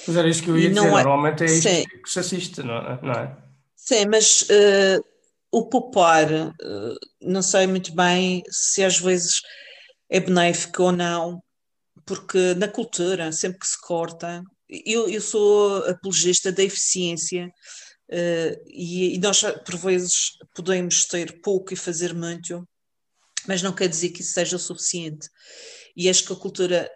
[0.07, 0.91] Mas era isso que eu ia dizer, é...
[0.91, 1.85] normalmente é isto Sim.
[2.03, 3.37] que se assiste, não é?
[3.77, 5.05] Sim, mas uh,
[5.51, 9.41] o poupar, uh, não sei muito bem se às vezes
[10.09, 11.43] é benéfico ou não,
[12.07, 17.53] porque na cultura, sempre que se corta, eu, eu sou apologista da eficiência
[18.13, 22.63] Uh, e, e, nós, por vezes, podemos ter pouco e fazer muito,
[23.49, 25.29] mas não quer dizer que isso seja o suficiente.
[25.97, 26.91] E acho que a cultura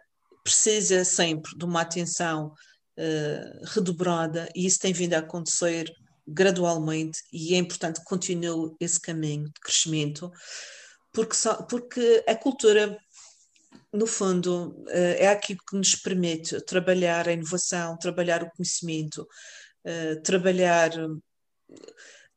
[0.45, 2.53] precisa sempre de uma atenção
[2.99, 5.91] uh, redobrada, e isso tem vindo a acontecer
[6.29, 10.31] gradualmente, e é importante que continue esse caminho de crescimento,
[11.15, 12.99] porque, só, porque a cultura
[13.93, 19.27] no fundo, eh, é aquilo que nos permite trabalhar a inovação, trabalhar o conhecimento,
[19.89, 20.91] eh, trabalhar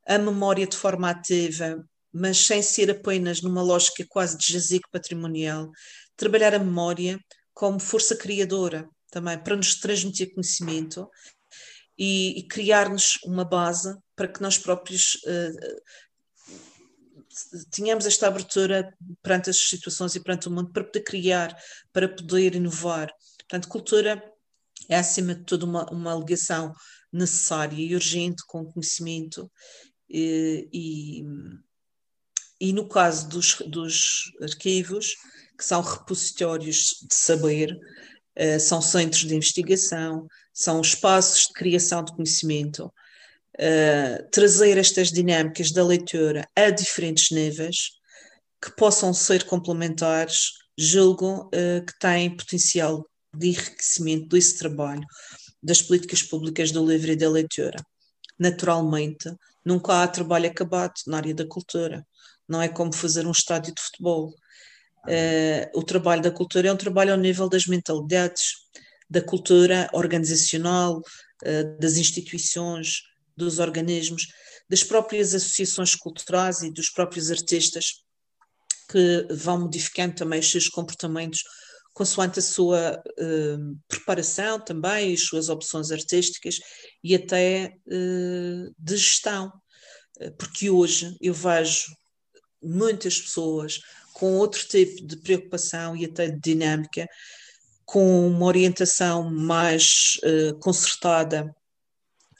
[0.07, 1.83] a memória de forma ativa,
[2.13, 5.71] mas sem ser apenas numa lógica quase de jazigo patrimonial,
[6.15, 7.19] trabalhar a memória
[7.51, 11.09] como força criadora também, para nos transmitir conhecimento
[11.97, 15.81] e, e criar-nos uma base para que nós próprios uh,
[17.71, 21.57] tenhamos esta abertura perante as situações e perante o mundo para poder criar,
[21.91, 23.11] para poder inovar.
[23.39, 24.23] Portanto, cultura
[24.87, 26.75] é acima de tudo uma, uma ligação
[27.11, 29.49] necessária e urgente com conhecimento
[30.09, 31.23] e, e,
[32.59, 35.15] e no caso dos, dos arquivos,
[35.57, 37.77] que são repositórios de saber,
[38.37, 45.71] uh, são centros de investigação, são espaços de criação de conhecimento, uh, trazer estas dinâmicas
[45.71, 47.91] da leitura a diferentes níveis
[48.61, 55.05] que possam ser complementares, julgo que têm potencial de enriquecimento desse trabalho
[55.61, 57.77] das políticas públicas do livro e da leitura.
[58.37, 59.33] Naturalmente,
[59.65, 62.05] nunca há trabalho acabado na área da cultura.
[62.47, 64.33] Não é como fazer um estádio de futebol.
[65.05, 68.53] Uh, o trabalho da cultura é um trabalho ao nível das mentalidades,
[69.09, 73.03] da cultura organizacional, uh, das instituições,
[73.35, 74.27] dos organismos,
[74.69, 78.03] das próprias associações culturais e dos próprios artistas
[78.89, 81.43] que vão modificando também os seus comportamentos
[81.93, 86.59] consoante a sua uh, preparação também, as suas opções artísticas
[87.03, 89.51] e até uh, de gestão.
[90.37, 91.85] Porque hoje eu vejo
[92.61, 93.79] muitas pessoas
[94.13, 97.07] com outro tipo de preocupação e até de dinâmica,
[97.85, 101.49] com uma orientação mais uh, concertada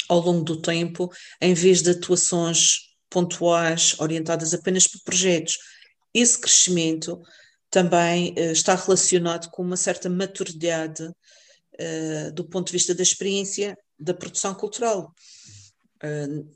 [0.10, 5.58] ao longo do tempo, em vez de atuações pontuais orientadas apenas por projetos.
[6.14, 7.22] Esse crescimento
[7.70, 13.78] também uh, está relacionado com uma certa maturidade uh, do ponto de vista da experiência
[13.98, 15.14] da produção cultural.
[16.04, 16.50] Uh,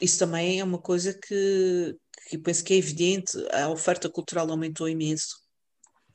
[0.00, 1.96] isso também é uma coisa que,
[2.28, 5.36] que penso que é evidente, a oferta cultural aumentou imenso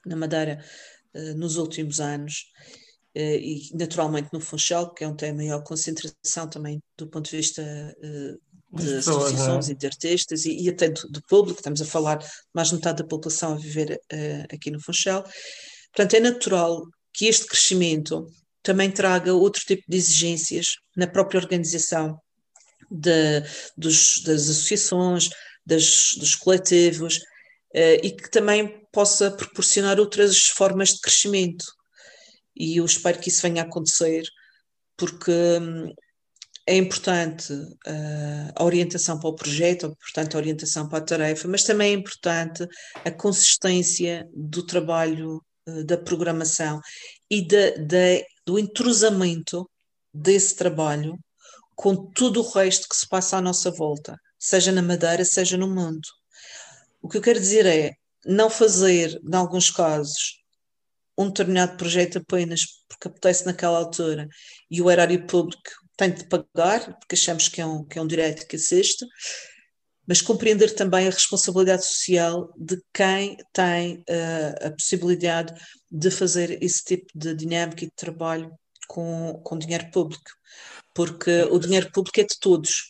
[0.06, 0.64] na Madeira
[1.36, 2.46] nos últimos anos
[3.16, 7.64] e naturalmente no Funchal, que é onde tem maior concentração também do ponto de vista
[8.74, 9.72] de associações é?
[9.74, 12.20] e de artistas e, e até do, do, público, estamos a falar
[12.54, 15.24] mais metade da população a viver uh, aqui no Funchal.
[15.94, 18.26] Portanto, é natural que este crescimento
[18.64, 22.18] também traga outro tipo de exigências na própria organização
[22.90, 23.44] de,
[23.78, 25.30] dos, das associações,
[25.66, 31.66] das, dos coletivos, uh, e que também possa proporcionar outras formas de crescimento.
[32.56, 34.24] E eu espero que isso venha a acontecer,
[34.96, 35.94] porque hum,
[36.72, 41.64] é importante uh, a orientação para o projeto, portanto, a orientação para a tarefa, mas
[41.64, 42.66] também é importante
[43.04, 46.80] a consistência do trabalho uh, da programação
[47.30, 49.70] e de, de, do intrusamento
[50.14, 51.20] desse trabalho
[51.76, 55.68] com tudo o resto que se passa à nossa volta, seja na Madeira, seja no
[55.68, 56.08] mundo.
[57.02, 57.92] O que eu quero dizer é
[58.26, 60.42] não fazer, em alguns casos,
[61.18, 64.30] um determinado projeto apenas porque apetece naquela altura
[64.70, 68.08] e o erário público tem de pagar, porque achamos que é um, que é um
[68.08, 69.06] direito que assiste,
[70.08, 75.54] mas compreender também a responsabilidade social de quem tem uh, a possibilidade
[75.92, 78.52] de fazer esse tipo de dinâmica e de trabalho
[78.88, 80.32] com, com dinheiro público,
[80.96, 82.90] porque o dinheiro público é de todos.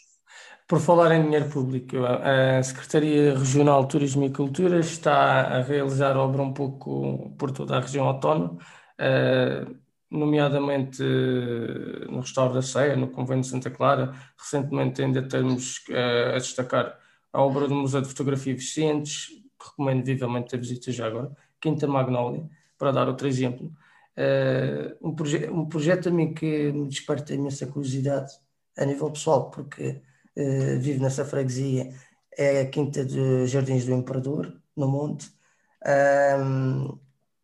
[0.66, 6.16] Por falar em dinheiro público, a Secretaria Regional de Turismo e Cultura está a realizar
[6.16, 8.58] obra um pouco por toda a região autónoma.
[8.98, 9.81] Uh,
[10.12, 14.14] nomeadamente eh, no Restauro da Ceia, no Convento de Santa Clara.
[14.38, 17.00] Recentemente ainda temos uh, a destacar
[17.32, 21.32] a obra do Museu de Fotografia Vicentes, recomendo vivamente a visita já agora,
[21.62, 22.44] Quinta Magnólia,
[22.78, 23.72] para dar outro exemplo.
[24.18, 28.34] Uh, um, proje um projeto a mim que me desperta imensa curiosidade
[28.78, 30.02] a nível pessoal, porque
[30.36, 31.94] uh, vivo nessa freguesia,
[32.38, 35.32] é a Quinta de Jardins do Imperador, no Monte.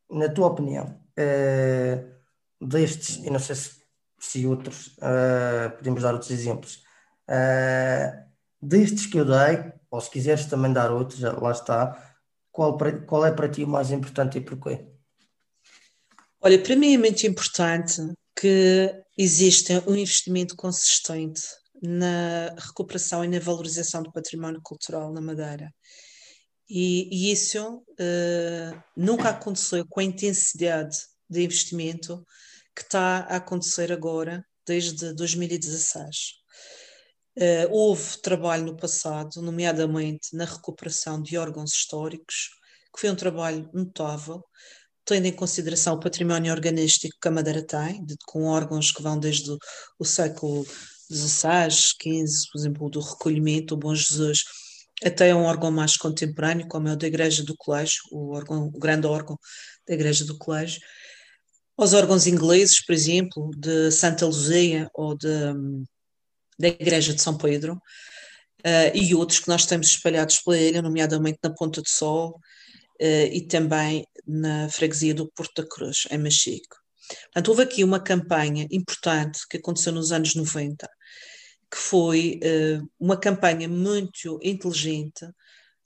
[0.09, 2.16] na tua opinião, uh,
[2.61, 3.71] destes, e não sei se,
[4.19, 6.83] se outros, uh, podemos dar outros exemplos,
[7.29, 8.27] uh,
[8.61, 12.17] destes que eu dei, ou se quiseres também dar outros, lá está,
[12.51, 14.85] qual, qual é para ti o mais importante e porquê?
[16.41, 18.01] Olha, para mim é muito importante
[18.35, 21.41] que exista um investimento consistente
[21.81, 25.73] na recuperação e na valorização do património cultural na Madeira.
[26.69, 30.97] E, e isso uh, nunca aconteceu com a intensidade
[31.29, 32.25] de investimento
[32.77, 36.33] que está a acontecer agora, desde 2016.
[37.35, 42.51] Uh, eh, houve trabalho no passado, nomeadamente na recuperação de órgãos históricos,
[42.93, 44.43] que foi um trabalho notável,
[45.03, 49.19] tendo em consideração o património organístico que a Madeira tem, de, com órgãos que vão
[49.19, 49.57] desde o,
[49.97, 50.63] o século
[51.11, 54.43] XVI, XV, por exemplo, do recolhimento, o Bom Jesus,
[55.03, 58.79] até um órgão mais contemporâneo, como é o da Igreja do Colégio, o, órgão, o
[58.79, 59.35] grande órgão
[59.87, 60.79] da Igreja do Colégio,
[61.77, 65.27] aos órgãos ingleses, por exemplo, de Santa Luzia ou de,
[66.57, 71.37] da Igreja de São Pedro, uh, e outros que nós temos espalhados pela ilha, nomeadamente
[71.43, 72.39] na Ponta do Sol
[72.99, 76.75] uh, e também na freguesia do Porto da Cruz, em Machico.
[77.25, 80.89] Portanto, houve aqui uma campanha importante que aconteceu nos anos 90,
[81.71, 85.29] que foi uh, uma campanha muito inteligente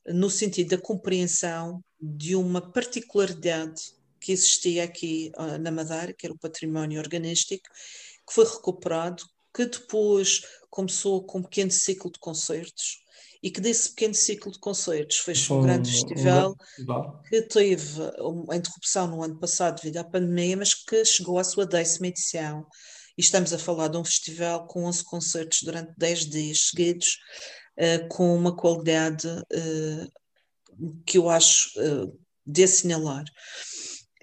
[0.08, 6.34] no sentido da compreensão de uma particularidade que existia aqui uh, na Madeira, que era
[6.34, 7.68] o património organístico,
[8.28, 13.02] que foi recuperado, que depois começou com um pequeno ciclo de concertos
[13.44, 18.02] e que desse pequeno ciclo de concertos fez um, um grande festival um, que teve
[18.20, 22.66] uma interrupção no ano passado devido à pandemia, mas que chegou à sua décima edição.
[23.18, 27.18] E estamos a falar de um festival com 11 concertos durante 10 dias seguidos,
[27.80, 33.26] uh, com uma qualidade uh, que eu acho uh, de assinalar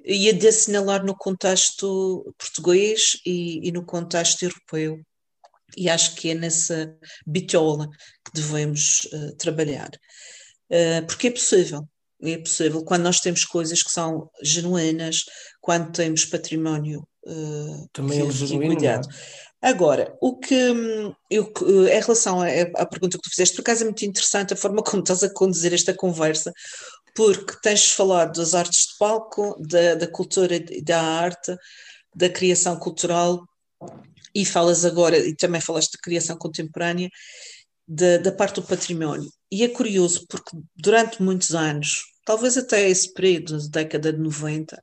[0.08, 4.98] e a de assinalar no contexto português e, e, no contexto europeu.
[5.76, 6.96] E acho que é nessa
[7.26, 7.86] bitola
[8.24, 9.90] que devemos uh, trabalhar.
[10.70, 11.86] Uh, porque é possível,
[12.22, 15.24] é possível quando nós temos coisas que são genuínas,
[15.60, 19.06] quando temos património uh, Também é genuíno, cuidado.
[19.10, 19.48] É?
[19.60, 20.54] Agora, o que
[21.28, 21.52] eu,
[21.88, 25.02] em relação à pergunta que tu fizeste, por acaso é muito interessante a forma como
[25.02, 26.52] estás a conduzir esta conversa,
[27.18, 31.52] porque tens falado das artes de palco, da, da cultura e da arte,
[32.14, 33.44] da criação cultural,
[34.32, 37.10] e falas agora, e também falaste de criação contemporânea,
[37.88, 39.28] da, da parte do património.
[39.50, 44.80] E é curioso porque durante muitos anos, talvez até esse período, da década de 90,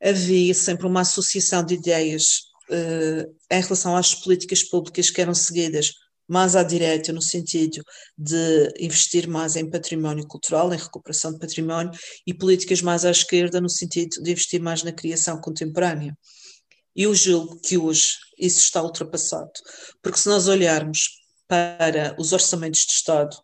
[0.00, 5.92] havia sempre uma associação de ideias uh, em relação às políticas públicas que eram seguidas
[6.28, 7.82] mais à direita, no sentido
[8.16, 11.90] de investir mais em património cultural, em recuperação de património,
[12.26, 16.16] e políticas mais à esquerda, no sentido de investir mais na criação contemporânea.
[16.94, 19.50] E eu julgo que hoje isso está ultrapassado,
[20.02, 23.36] porque se nós olharmos para os orçamentos de Estado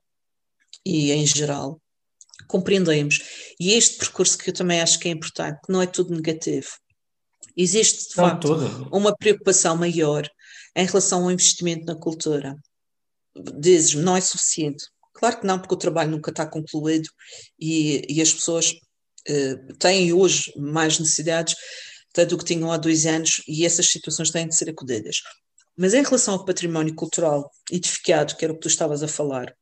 [0.84, 1.80] e em geral,
[2.46, 3.20] compreendemos,
[3.58, 6.68] e este percurso que eu também acho que é importante, não é tudo negativo.
[7.56, 8.88] Existe, de não facto, tudo.
[8.92, 10.28] uma preocupação maior
[10.76, 12.56] em relação ao investimento na cultura.
[13.58, 14.84] Dizes, não é suficiente.
[15.12, 17.08] Claro que não, porque o trabalho nunca está concluído
[17.58, 18.74] e, e as pessoas
[19.26, 21.54] eh, têm hoje mais necessidades
[22.28, 25.20] do que tinham há dois anos e essas situações têm de ser acudidas.
[25.76, 29.52] Mas em relação ao património cultural edificado, que era o que tu estavas a falar,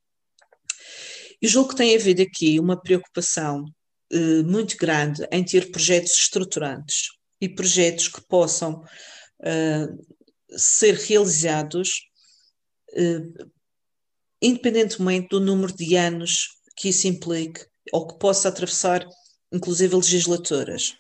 [1.41, 3.65] eu julgo que tem havido aqui uma preocupação
[4.13, 7.09] eh, muito grande em ter projetos estruturantes
[7.41, 8.85] e projetos que possam
[9.43, 9.89] eh,
[10.57, 11.91] ser realizados
[14.43, 19.07] independentemente do número de anos que isso implique ou que possa atravessar,
[19.53, 20.95] inclusive, legislaturas.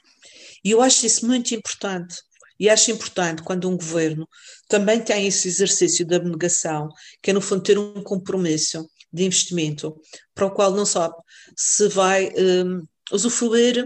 [0.65, 2.17] E eu acho isso muito importante.
[2.61, 4.29] E acho importante quando um governo
[4.69, 6.89] também tem esse exercício de abnegação,
[7.21, 10.01] que é, no fundo, ter um compromisso de investimento,
[10.35, 11.15] para o qual não sabe
[11.57, 13.85] se vai um, usufruir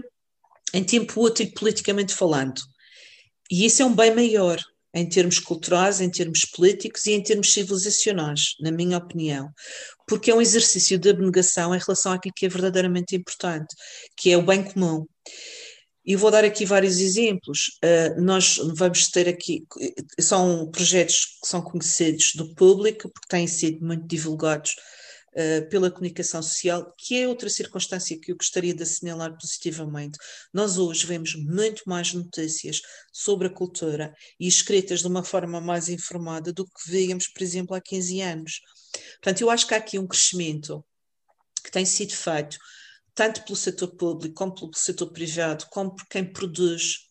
[0.73, 2.61] em tempo útil politicamente falando.
[3.49, 4.61] E isso é um bem maior
[4.97, 9.49] em termos culturais, em termos políticos e em termos civilizacionais, na minha opinião,
[10.07, 13.75] porque é um exercício de abnegação em relação àquilo que é verdadeiramente importante,
[14.15, 15.05] que é o bem comum.
[16.05, 17.77] E vou dar aqui vários exemplos.
[17.83, 19.65] Uh, nós vamos ter aqui,
[20.17, 24.73] são projetos que são conhecidos do público, porque têm sido muito divulgados
[25.37, 30.17] uh, pela comunicação social, que é outra circunstância que eu gostaria de assinalar positivamente.
[30.51, 32.81] Nós hoje vemos muito mais notícias
[33.13, 37.75] sobre a cultura e escritas de uma forma mais informada do que víamos, por exemplo,
[37.75, 38.59] há 15 anos.
[39.21, 40.83] Portanto, eu acho que há aqui um crescimento
[41.63, 42.57] que tem sido feito
[43.13, 47.07] tanto pelo setor público como pelo setor privado, como por quem produz.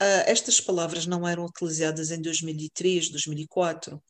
[0.00, 4.00] Uh, estas palavras não eram utilizadas em 2003, 2004.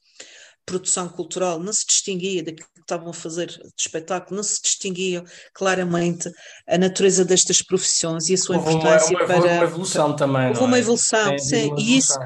[0.65, 5.25] Produção cultural não se distinguia daquilo que estavam a fazer de espetáculo, não se distinguia
[5.53, 6.31] claramente
[6.69, 9.55] a natureza destas profissões e a sua houve importância uma, uma, para.
[9.55, 10.49] uma evolução também.
[10.49, 10.81] Houve uma é?
[10.81, 11.71] evolução, sim.
[11.71, 12.19] Uma e, isso,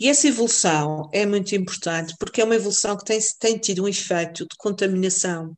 [0.00, 3.88] e essa evolução é muito importante porque é uma evolução que tem, tem tido um
[3.88, 5.54] efeito de contaminação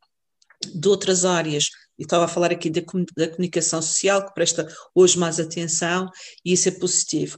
[0.75, 1.65] de outras áreas
[1.99, 2.81] e estava a falar aqui da,
[3.17, 6.09] da comunicação social, que presta hoje mais atenção,
[6.45, 7.37] e isso é positivo.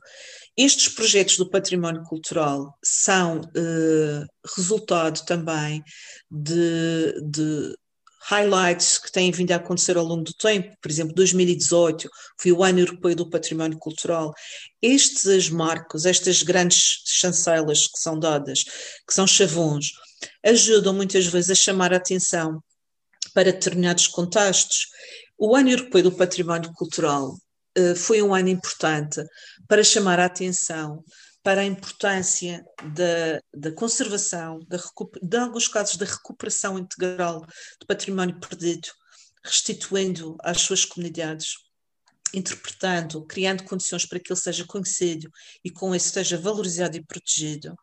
[0.56, 4.24] Estes projetos do património cultural são eh,
[4.56, 5.82] resultado também
[6.30, 7.74] de, de,
[8.26, 10.74] highlights que têm vindo a acontecer ao longo do tempo.
[10.80, 14.32] Por exemplo, 2018 foi o ano europeu do património cultural.
[14.80, 18.64] Estes marcos, estas grandes chancelas que são dadas,
[19.06, 19.90] que são chavões,
[20.42, 22.62] ajudam muitas vezes a chamar a atenção
[23.34, 24.86] para determinados contextos.
[25.36, 27.36] O Ano Europeu do Património Cultural
[27.96, 29.22] foi um ano importante
[29.66, 31.02] para chamar a atenção
[31.44, 32.64] para a importância
[32.94, 34.78] da, da conservação, da,
[35.22, 37.40] de alguns casos da recuperação integral
[37.78, 38.88] do património perdido,
[39.44, 41.52] restituindo às suas comunidades,
[42.32, 45.30] interpretando, criando condições para que ele seja conhecido
[45.62, 47.76] e com isso seja valorizado e protegido.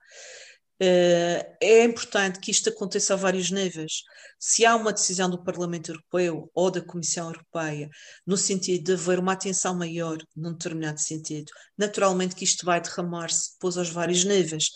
[0.84, 4.02] Eh, é importante que isto aconteça a vários níveis.
[4.40, 7.88] Se há uma decisão do Parlamento Europeu ou da Comissão Europeia
[8.26, 13.54] no sentido de haver uma atenção maior num determinado sentido, naturalmente que isto vai derramar-se
[13.54, 14.72] depois aos vários níveis.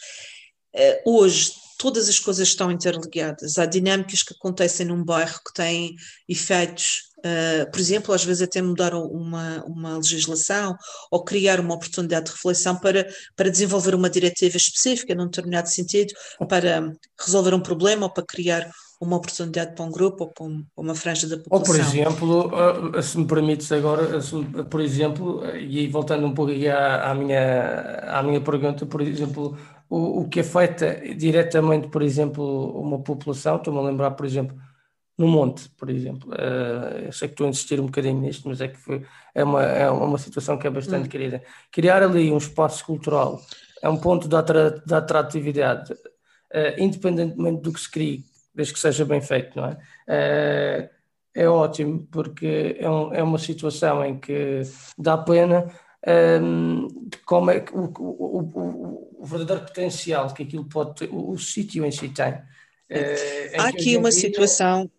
[0.76, 3.58] Eh, hoje, todas as coisas estão interligadas.
[3.58, 5.96] Há dinâmicas que acontecem num bairro que têm
[6.30, 10.76] efeitos Uh, por exemplo, às vezes até mudar uma, uma legislação
[11.10, 16.14] ou criar uma oportunidade de reflexão para, para desenvolver uma diretiva específica num determinado sentido,
[16.48, 18.70] para resolver um problema ou para criar
[19.02, 21.60] uma oportunidade para um grupo ou para, um, uma franja da população.
[21.60, 24.20] Ou, por exemplo, uh, se me permites agora,
[24.70, 29.58] por exemplo, e voltando um pouco à, à, minha, à minha pergunta, por exemplo,
[29.90, 30.86] o, o que feito
[31.18, 34.56] diretamente, por exemplo, uma população, estou-me a lembrar, por exemplo,
[35.18, 36.30] no monte, por exemplo.
[36.32, 39.04] Uh, eu sei que estou a insistir um bocadinho nisto, mas é que foi,
[39.34, 41.10] é, uma, é uma situação que é bastante hum.
[41.10, 41.42] querida.
[41.72, 43.42] Criar ali um espaço cultural
[43.82, 44.40] é um ponto da,
[44.98, 50.90] atratividade, uh, independentemente do que se crie, desde que seja bem feito, não é?
[50.90, 50.96] Uh,
[51.36, 54.62] é ótimo, porque é, um, é, uma situação em que
[54.98, 55.70] dá pena
[56.42, 61.10] um, de como é que o, o, o, o, verdadeiro potencial que aquilo pode ter,
[61.12, 62.34] o, sítio em si tem.
[62.34, 64.20] Uh, Há aqui uma dia...
[64.22, 64.90] situação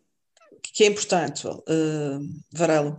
[0.77, 2.97] que é importante, uh.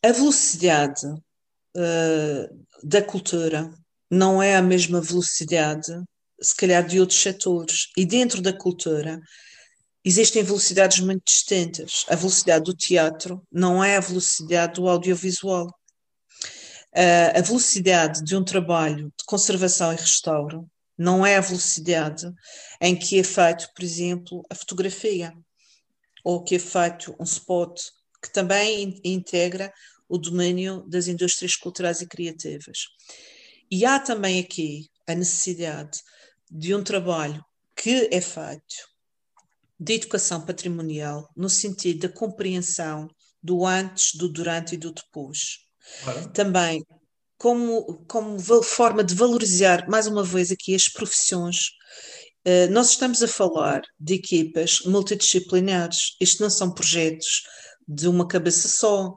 [0.00, 3.68] A velocidade uh, da cultura
[4.08, 5.92] não é a mesma velocidade,
[6.40, 7.88] se calhar, de outros setores.
[7.96, 9.20] E dentro da cultura
[10.04, 12.06] existem velocidades muito distintas.
[12.08, 15.66] A velocidade do teatro não é a velocidade do audiovisual.
[16.94, 22.30] Uh, a velocidade de um trabalho de conservação e restauro não é a velocidade
[22.80, 25.34] em que é feito, por exemplo, a fotografia,
[26.22, 27.80] ou que é feito um spot,
[28.22, 29.72] que também in integra
[30.08, 32.88] o domínio das indústrias culturais e criativas.
[33.70, 35.98] E há também aqui a necessidade
[36.50, 37.42] de um trabalho
[37.74, 38.92] que é feito
[39.80, 43.08] de educação patrimonial no sentido da compreensão
[43.42, 45.58] do antes, do durante e do depois.
[46.04, 46.32] Claro.
[46.32, 46.84] Também
[47.42, 51.70] como, como forma de valorizar, mais uma vez aqui, as profissões.
[52.46, 56.16] Uh, nós estamos a falar de equipas multidisciplinares.
[56.20, 57.42] Isto não são projetos
[57.86, 59.14] de uma cabeça só,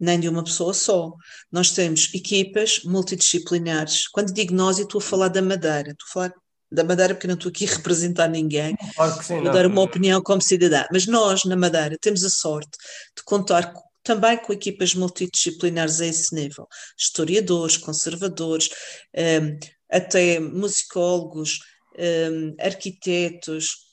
[0.00, 1.12] nem de uma pessoa só.
[1.50, 4.08] Nós temos equipas multidisciplinares.
[4.08, 5.90] Quando digo nós, eu estou a falar da Madeira.
[5.90, 6.34] Estou a falar
[6.72, 9.52] da Madeira, porque não estou aqui a representar ninguém, claro que sim, vou não.
[9.52, 10.84] dar uma opinião como cidadã.
[10.90, 12.70] Mas nós, na Madeira, temos a sorte
[13.14, 16.66] de contar também com equipas multidisciplinares a esse nível.
[16.98, 18.70] Historiadores, conservadores,
[19.14, 19.58] um,
[19.90, 21.58] até musicólogos,
[21.98, 23.92] um, arquitetos,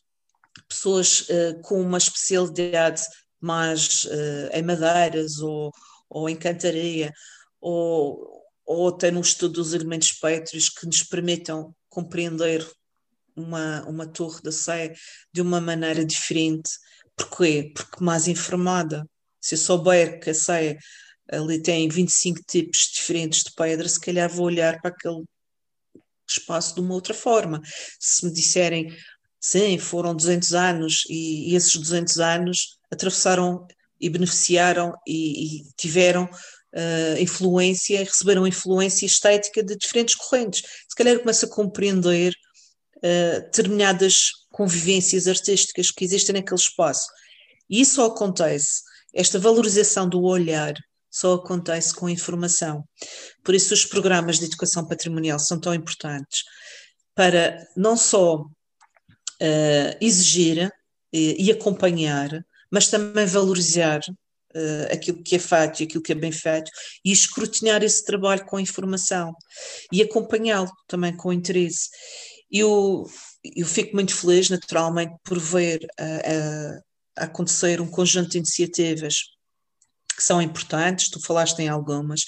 [0.68, 3.02] pessoas uh, com uma especialidade
[3.40, 5.72] mais uh, em madeiras ou,
[6.10, 7.12] ou em cantaria,
[7.60, 12.68] ou, ou até no estudo dos elementos pétreos que nos permitam compreender
[13.36, 14.94] uma, uma torre da Sé
[15.34, 16.70] de uma maneira diferente.
[17.16, 17.72] Porquê?
[17.74, 19.06] Porque mais informada.
[19.42, 20.78] Se eu souber que a Sé
[21.32, 25.24] ali tem 25 tipos diferentes de pedra, se calhar vou olhar para aquele
[26.32, 27.62] espaço de uma outra forma.
[28.00, 28.96] Se me disserem,
[29.40, 33.66] sim, foram 200 anos e, e esses 200 anos atravessaram
[34.00, 40.62] e beneficiaram e, e tiveram uh, influência, receberam influência estética de diferentes correntes.
[40.88, 42.34] Se calhar eu começo a compreender
[42.98, 47.08] uh, determinadas convivências artísticas que existem naquele espaço.
[47.70, 48.82] E isso acontece,
[49.14, 50.74] esta valorização do olhar
[51.10, 52.84] só acontece com informação.
[53.44, 56.44] Por isso os programas de educação patrimonial são tão importantes
[57.16, 60.72] para não só uh, exigir
[61.12, 62.30] e, e acompanhar,
[62.72, 66.72] mas também valorizar uh, aquilo que é feito e aquilo que é bem feito
[67.04, 69.34] e escrutinar esse trabalho com informação
[69.92, 71.90] e acompanhá-lo também com interesse.
[72.52, 73.06] Eu,
[73.56, 75.86] eu fico muito feliz, naturalmente, por ver
[77.16, 79.39] acontecer um conjunto de iniciativas
[80.20, 82.26] que são importantes, tu falaste em algumas,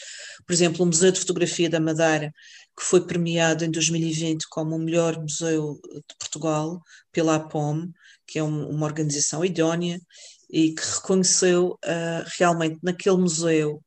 [0.47, 2.31] por exemplo, o Museu de Fotografia da Madeira,
[2.77, 6.81] que foi premiado em 2020 como o melhor museu de Portugal
[7.11, 7.91] pela APOM,
[8.25, 9.99] que é um, uma organização idónea
[10.49, 13.83] e que reconheceu uh, realmente naquele museu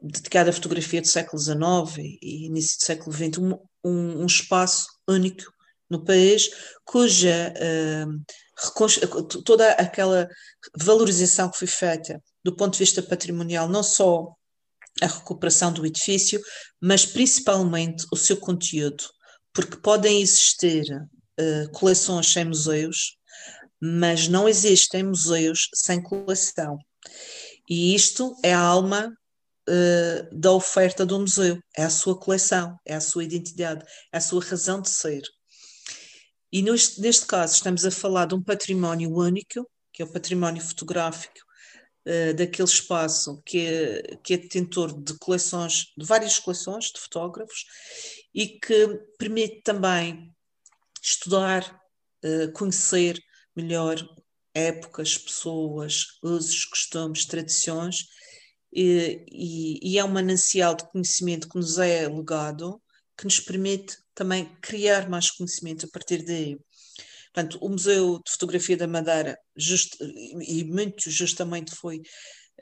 [0.00, 4.86] dedicado à fotografia do século XIX e início do século XX um, um, um espaço
[5.08, 5.52] único
[5.90, 6.50] no país
[6.84, 10.28] cuja uh, toda aquela
[10.76, 14.34] valorização que foi feita do ponto de vista patrimonial, não só
[15.00, 16.40] a recuperação do edifício,
[16.80, 19.04] mas principalmente o seu conteúdo,
[19.52, 23.16] porque podem existir uh, coleções sem museus,
[23.80, 26.78] mas não existem museus sem coleção.
[27.68, 29.12] E isto é a alma
[29.68, 34.20] uh, da oferta do museu, é a sua coleção, é a sua identidade, é a
[34.20, 35.22] sua razão de ser.
[36.52, 41.40] E neste caso estamos a falar de um património único, que é o património fotográfico
[42.06, 47.64] uh, daquele espaço que é, que é detentor de coleções, de várias coleções de fotógrafos,
[48.34, 50.30] e que permite também
[51.02, 51.80] estudar,
[52.24, 53.18] uh, conhecer
[53.54, 53.96] melhor
[54.54, 58.06] épocas, pessoas, usos, costumes, tradições,
[58.72, 62.80] e, e, e é um manancial de conhecimento que nos é legado,
[63.16, 66.58] que nos permite também criar mais conhecimento a partir daí.
[67.32, 72.02] Portanto, o Museu de Fotografia da Madeira, just, e muito justamente foi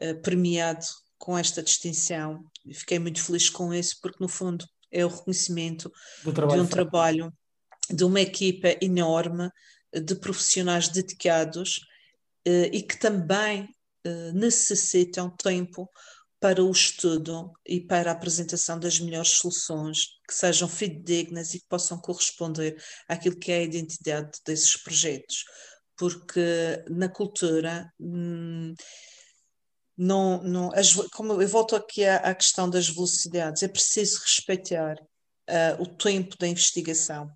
[0.01, 0.85] uh, premiado
[1.19, 5.93] com esta distinção, fiquei muito feliz com isso, porque no fundo é o reconhecimento
[6.25, 7.33] de um trabalho
[7.91, 9.51] de uma equipa enorme
[9.93, 11.79] de profissionais dedicados
[12.47, 13.65] uh, e que também
[14.07, 15.91] uh, necessitam tempo
[16.41, 21.67] para o estudo e para a apresentação das melhores soluções que sejam fidedignas e que
[21.69, 25.45] possam corresponder àquilo que é a identidade desses projetos.
[25.99, 28.75] Porque na cultura, hum,
[29.97, 34.97] não, não, as, como eu volto aqui à, à, questão das velocidades, é preciso respeitar
[34.97, 37.31] uh, o tempo da investigação,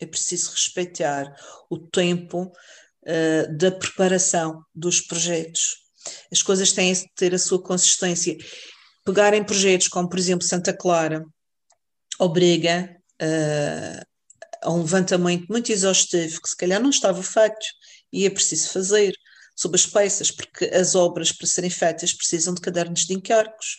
[0.00, 1.30] é preciso respeitar
[1.68, 5.85] o tempo uh, da preparação dos projetos
[6.30, 8.36] as coisas têm de ter a sua consistência.
[9.04, 11.24] Pegar em projetos como, por exemplo, Santa Clara,
[12.18, 14.06] obriga uh,
[14.62, 17.66] a um levantamento muito exaustivo que se calhar não estava feito
[18.12, 19.14] e é preciso fazer
[19.54, 23.78] sobre as peças, porque as obras para serem feitas precisam de cadernos de encargos.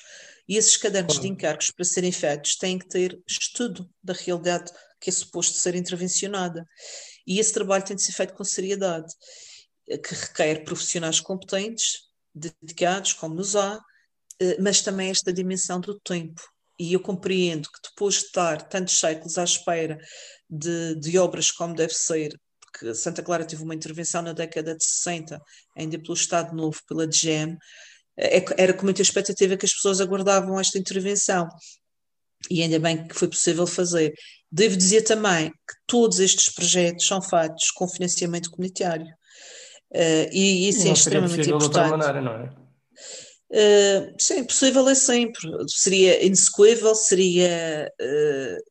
[0.49, 5.09] E esses cadernos de encargos para serem feitos têm que ter estudo da realidade que
[5.09, 6.65] é suposto ser intervencionada.
[7.27, 9.13] E esse trabalho tem de ser feito com seriedade
[9.85, 12.06] que requer profissionais competentes
[12.37, 13.79] dedicados, como nos há,
[14.39, 16.41] eh, mas também esta dimensão do tempo.
[16.79, 19.97] E eu compreendo que depois de estar tantos séculos à espera
[20.49, 24.83] de, de obras como deve ser, porque Santa Clara teve uma intervenção na década de
[24.83, 25.41] 60,
[25.75, 27.57] ainda pelo Estado Novo, pela DGM,
[28.17, 31.47] eh, é era com muita expectativa que as pessoas aguardavam esta intervenção.
[32.49, 34.13] E ainda bem que foi possível fazer.
[34.51, 39.07] Devo dizer também que todos estes projetos são feitos com financiamento comunitário.
[39.91, 41.89] Uh, e isso é extremamente importante.
[41.91, 42.67] Maneira, não é?
[43.49, 45.47] Uh, sim, possível é sempre.
[45.67, 48.63] Seria inexecuível, seria uh,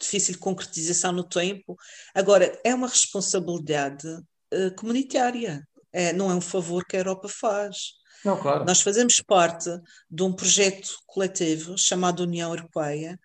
[0.00, 1.76] difícil de concretização no tempo.
[2.14, 7.92] Agora, é uma responsabilidade uh, comunitária, é, não é um favor que a Europa faz.
[8.24, 8.64] Não, claro.
[8.64, 9.70] Nós fazemos parte
[10.10, 13.18] de um projeto coletivo chamado União Europeia,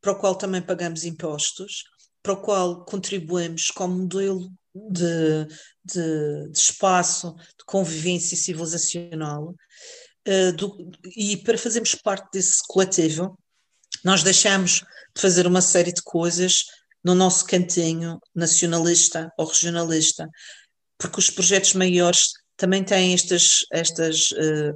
[0.00, 1.84] para o qual também pagamos impostos,
[2.22, 4.50] para o qual contribuímos como modelo
[4.90, 5.46] de,
[5.84, 9.54] de, de espaço de convivência civilizacional.
[10.26, 13.38] Uh, do, e para fazermos parte desse coletivo,
[14.04, 16.64] nós deixamos de fazer uma série de coisas
[17.02, 20.28] no nosso cantinho nacionalista ou regionalista,
[20.98, 24.72] porque os projetos maiores também têm estas, estas uh,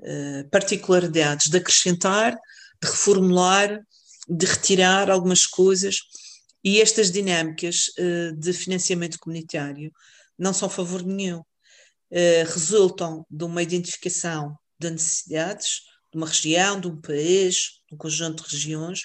[0.00, 2.34] uh, particularidades de acrescentar,
[2.82, 3.80] de reformular,
[4.28, 5.96] de retirar algumas coisas
[6.62, 9.92] e estas dinâmicas uh, de financiamento comunitário
[10.38, 11.40] não são favor nenhum.
[12.10, 15.82] Uh, resultam de uma identificação de necessidades
[16.12, 19.02] de uma região, de um país, de um conjunto de regiões,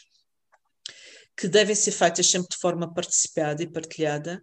[1.37, 4.41] que devem ser feitas sempre de forma participada e partilhada,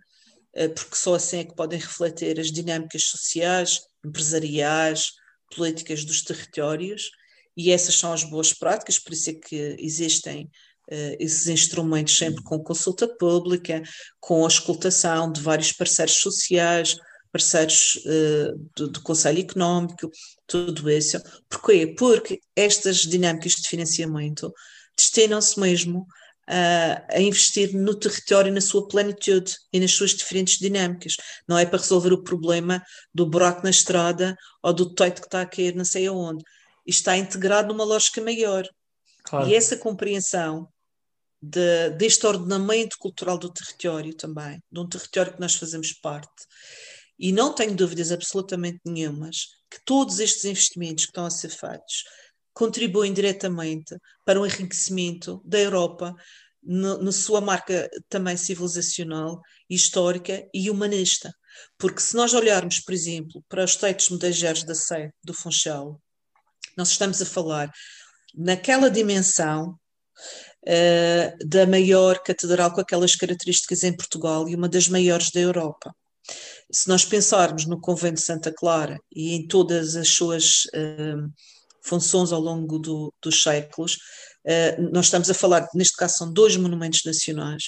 [0.56, 5.10] uh, porque só assim é que podem refletir as dinâmicas sociais, empresariais,
[5.54, 7.10] políticas dos territórios,
[7.56, 10.50] e essas são as boas práticas, por isso é que existem
[10.88, 13.82] esses instrumentos sempre com consulta pública,
[14.20, 16.96] com a escutação de vários parceiros sociais,
[17.32, 20.10] parceiros uh, do, do, Conselho Económico,
[20.46, 21.18] tudo isso.
[21.48, 21.94] Porquê?
[21.98, 24.52] Porque estas dinâmicas de financiamento
[24.96, 26.06] destinam-se mesmo
[26.46, 31.16] a, a investir no território na sua plenitude e nas suas diferentes dinâmicas.
[31.48, 32.82] Não é para resolver o problema
[33.14, 36.44] do buraco na estrada ou do teto que está a cair não sei aonde.
[36.86, 38.68] Está integrado numa lógica maior.
[39.24, 39.48] Claro.
[39.48, 40.68] E essa compreensão
[41.42, 46.46] de, deste ordenamento cultural do território também, de um território que nós fazemos parte.
[47.18, 52.04] E não tenho dúvidas absolutamente nenhumas que todos estes investimentos que estão a ser feitos
[52.54, 56.14] contribuem diretamente para o enriquecimento da Europa
[56.64, 61.34] na sua marca também civilizacional, histórica e humanista.
[61.76, 66.00] Porque se nós olharmos, por exemplo, para os textos medageiros da Sé, do Funchal,
[66.76, 67.70] nós estamos a falar
[68.34, 69.76] naquela dimensão
[70.66, 75.94] uh, da maior catedral com aquelas características em Portugal e uma das maiores da Europa.
[76.70, 81.30] Se nós pensarmos no Convento de Santa Clara e em todas as suas uh,
[81.82, 83.94] funções ao longo do, dos séculos,
[84.46, 87.64] uh, nós estamos a falar, neste caso são dois monumentos nacionais,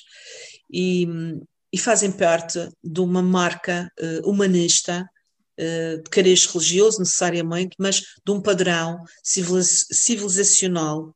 [0.72, 1.06] e,
[1.72, 3.88] e fazem parte de uma marca
[4.24, 5.06] humanista
[5.56, 11.14] de cariz religioso necessariamente, mas de um padrão civilizacional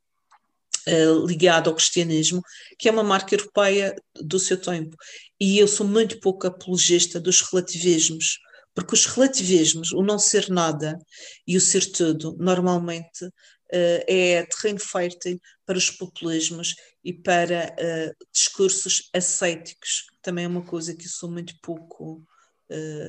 [0.88, 2.42] uh, ligado ao cristianismo,
[2.78, 4.96] que é uma marca europeia do seu tempo.
[5.38, 8.38] E eu sou muito pouco apologista dos relativismos,
[8.74, 10.98] porque os relativismos, o não ser nada
[11.46, 16.74] e o ser tudo, normalmente uh, é terreno fértil para os populismos
[17.04, 22.24] e para uh, discursos ascéticos, também é uma coisa que eu sou muito pouco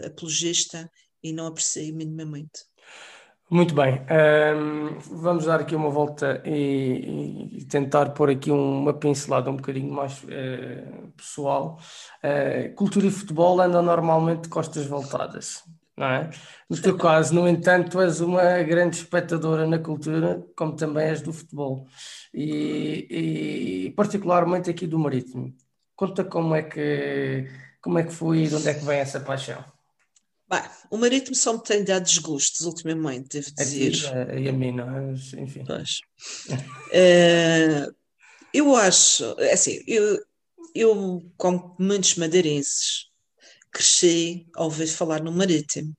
[0.06, 0.90] apologista
[1.22, 2.62] e não aprecio minimamente.
[3.52, 4.00] Muito bem,
[4.56, 9.92] um, vamos dar aqui uma volta e, e, tentar pôr aqui uma pincelada um bocadinho
[9.92, 11.80] mais uh, pessoal.
[12.24, 15.64] Uh, cultura e futebol andam normalmente de costas voltadas.
[15.98, 16.30] não é?
[16.70, 21.34] No teu caso, no entanto, és uma grande espectadora na cultura, como também és do
[21.34, 21.88] futebol,
[22.32, 25.56] e, e particularmente aqui do Marítimo.
[25.96, 27.48] Conta como é que
[27.82, 29.64] como é que foi e de onde é que vem essa paixão?
[30.50, 33.94] Bem, o Marítimo só me tem dado desgostos ultimamente, devo dizer.
[34.40, 35.14] e a mim, não é?
[35.38, 35.64] Enfim.
[35.64, 36.02] Pois.
[36.50, 37.96] uh,
[38.54, 40.18] eu acho, é assim, eu,
[40.74, 43.10] eu, como muitos madeirenses,
[43.72, 45.94] cresci ao ouvir falar no Marítimo.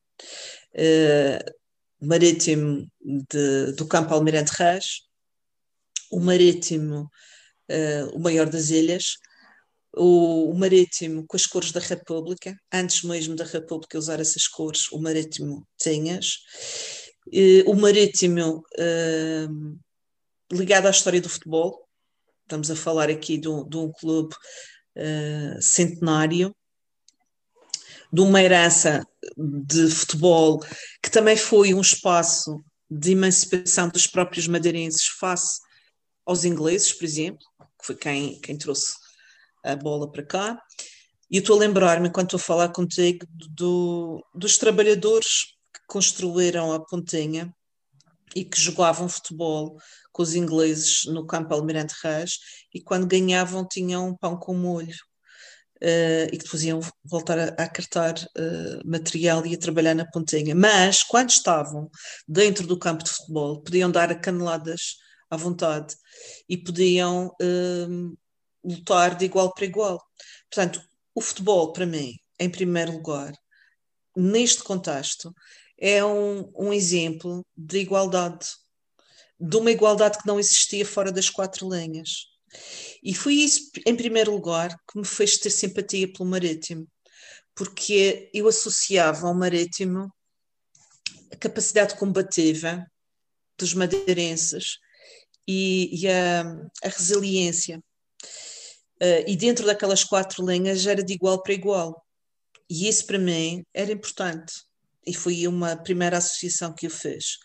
[0.75, 1.61] Uh,
[2.01, 5.03] marítimo de, do Campo Almirante Reis,
[6.11, 7.11] o Marítimo,
[7.71, 9.17] uh, o maior das ilhas,
[9.95, 14.91] o, o, Marítimo com as cores da República, antes mesmo da República usar essas cores,
[14.93, 16.37] o Marítimo tinhas,
[17.29, 18.63] uh, o Marítimo
[20.53, 21.87] ligado à história do futebol,
[22.43, 24.35] estamos a falar aqui de um, de um clube
[25.61, 26.55] centenário,
[28.13, 29.07] de uma herança
[29.39, 30.61] de futebol
[31.01, 35.61] que também foi um espaço de emancipação dos próprios madeirenses face
[36.27, 37.47] aos ingleses, por exemplo,
[37.79, 38.93] que foi quem, quem trouxe
[39.65, 40.63] a bola para cá.
[41.31, 46.81] E estou a lembrar-me, enquanto estou a falar contigo, do, dos trabalhadores que construíram a
[46.81, 47.55] pontinha
[48.35, 49.77] e que jogavam futebol
[50.13, 52.39] com os ingleses no campo Almirante Reis
[52.75, 54.97] e quando ganhavam tinham um pão com molho
[55.83, 60.05] uh, e que depois iam voltar a, a acartar uh, material e a trabalhar na
[60.05, 60.55] pontinha.
[60.55, 61.91] Mas, quando estavam
[62.27, 64.97] dentro do campo de futebol, podiam dar caneladas
[65.31, 65.95] à vontade
[66.49, 68.19] e podiam uh,
[68.65, 70.01] lutar de igual para igual.
[70.51, 70.83] Portanto,
[71.15, 73.33] o futebol, para mim, em primeiro lugar,
[74.17, 75.35] neste contexto,
[75.79, 78.47] é um, um exemplo de igualdade,
[79.39, 82.27] de uma igualdade que não existia fora das quatro linhas.
[83.03, 86.87] E foi isso, em primeiro lugar, que me fez ter simpatia pelo Marítimo,
[87.55, 90.13] porque eu associava ao Marítimo
[91.33, 92.85] a capacidade combativa
[93.57, 94.79] dos madeirenses
[95.47, 96.43] e, e a,
[96.83, 97.83] a, resiliência.
[99.03, 102.05] Uh, e dentro daquelas quatro linhas era de igual para igual.
[102.69, 104.53] E isso para mim era importante.
[105.07, 107.39] E foi uma primeira associação que eu fiz.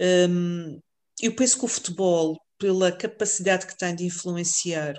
[0.00, 0.80] Um,
[1.20, 4.94] eu penso que o futebol pela capacidade que tem de influenciar,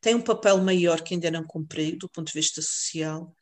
[0.00, 3.34] tem um papel maior que ainda não cumpriu do ponto de vista social.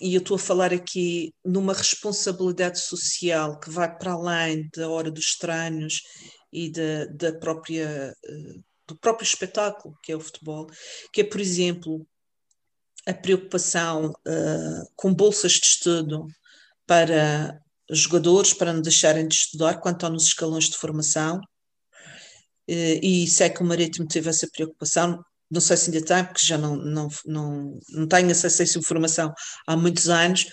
[0.00, 5.10] E eu estou a falar aqui numa responsabilidade social que vai para além da hora
[5.10, 6.00] dos estranhos
[6.56, 10.66] e da, da própria, eh, do próprio espetáculo que é o futebol,
[11.12, 12.06] que é, por exemplo,
[13.06, 16.26] a preocupação uh, com bolsas de estudo
[16.86, 21.40] para jogadores para não deixarem de estudar quando estão nos escalões de formação.
[22.68, 26.44] Eh, e sei que o Marítimo teve essa preocupação, não sei se ainda tem, porque
[26.44, 29.32] já não, não, não, não tenho acesso a essa informação
[29.68, 30.46] há muitos anos,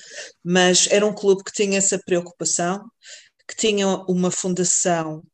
[0.44, 2.84] mas era um clube que tinha essa preocupação,
[3.48, 5.33] que tinha uma fundação uh,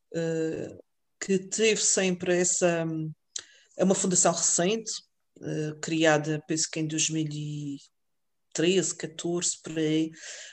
[1.20, 2.86] que teve sempre essa.
[3.78, 4.92] É uma fundação recente,
[5.38, 7.78] uh, criada, penso que em 2000
[8.54, 10.12] 13, 14, por aí,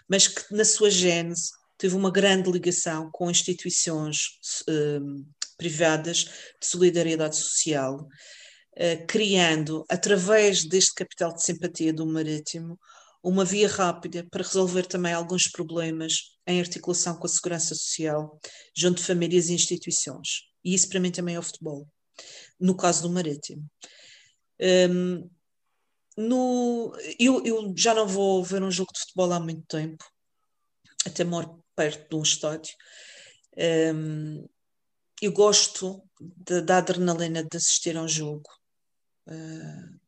[0.09, 4.39] mas que na sua gênese teve uma grande ligação com instituições
[4.69, 5.27] uh,
[5.57, 6.25] privadas
[6.61, 12.79] de solidariedade social, uh, criando, através deste capital de simpatia do Marítimo,
[13.23, 18.39] uma via rápida para resolver também alguns problemas em articulação com a segurança social,
[18.75, 20.49] junto de famílias e instituições.
[20.65, 21.89] E isso para mim também é o futebol,
[22.59, 23.65] no caso do Marítimo.
[24.61, 25.29] Um,
[26.17, 30.05] no, eu, eu já não vou ver um jogo de futebol há muito tempo,
[31.05, 32.75] até moro perto de um estádio.
[33.95, 34.49] Um,
[35.21, 38.49] eu gosto da adrenalina de assistir a um jogo.
[39.27, 40.06] Uh,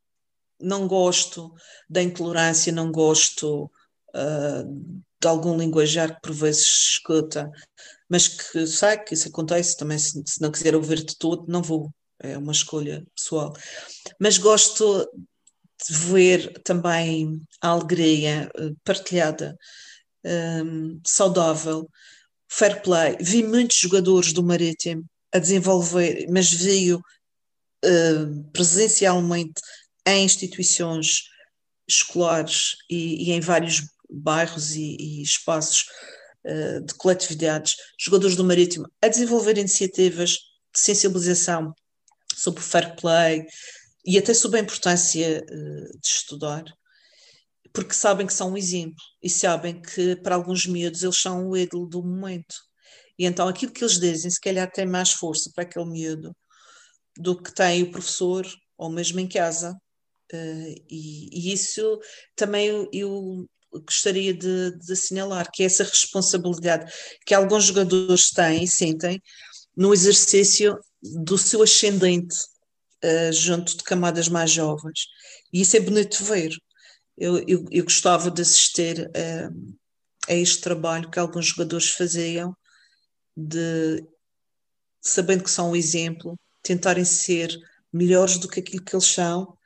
[0.61, 1.53] não gosto
[1.89, 3.65] da intolerância, não gosto
[4.15, 7.51] uh, de algum linguajar que por vezes escuta,
[8.09, 9.97] mas que sei que isso acontece também.
[9.97, 11.91] Se, se não quiser ouvir de tudo, não vou.
[12.21, 13.53] É uma escolha pessoal.
[14.19, 15.07] Mas gosto
[15.87, 19.57] de ver também a alegria eh, partilhada,
[20.25, 21.89] um, saudável,
[22.49, 23.15] fair play.
[23.21, 27.03] Vi muitos jogadores do Marítimo a desenvolver, mas vi uh,
[28.51, 29.61] presencialmente
[30.05, 31.23] em instituições
[31.87, 35.85] escolares e, e em vários bairros e, e espaços
[36.45, 40.31] uh, de coletividades, jogadores do Marítimo a desenvolver iniciativas
[40.73, 41.73] de sensibilização
[42.35, 43.45] sobre fair play,
[44.05, 46.63] e até sob a importância uh, de estudar,
[47.73, 51.57] porque sabem que são um exemplo e sabem que para alguns miúdos eles são o
[51.57, 52.55] ídolo do momento.
[53.17, 56.35] E então aquilo que eles dizem, se calhar tem mais força para aquele miúdo
[57.17, 58.47] do que tem o professor
[58.77, 59.75] ou mesmo em casa.
[60.33, 61.99] Uh, e, e, isso
[62.35, 66.91] também eu, gostaria de, de, assinalar, que é essa responsabilidade
[67.25, 69.21] que alguns jogadores têm e sentem
[69.75, 72.35] no exercício do seu ascendente
[73.03, 75.07] uh, junto de camadas mais jovens.
[75.53, 76.55] E isso é bonito ver.
[77.17, 79.77] Eu, eu, eu gostava de assistir uh,
[80.27, 82.55] a este trabalho que alguns jogadores faziam,
[83.35, 84.03] de
[85.01, 87.55] sabendo que são um exemplo, tentarem ser
[87.91, 89.57] melhores do que aquilo que eles são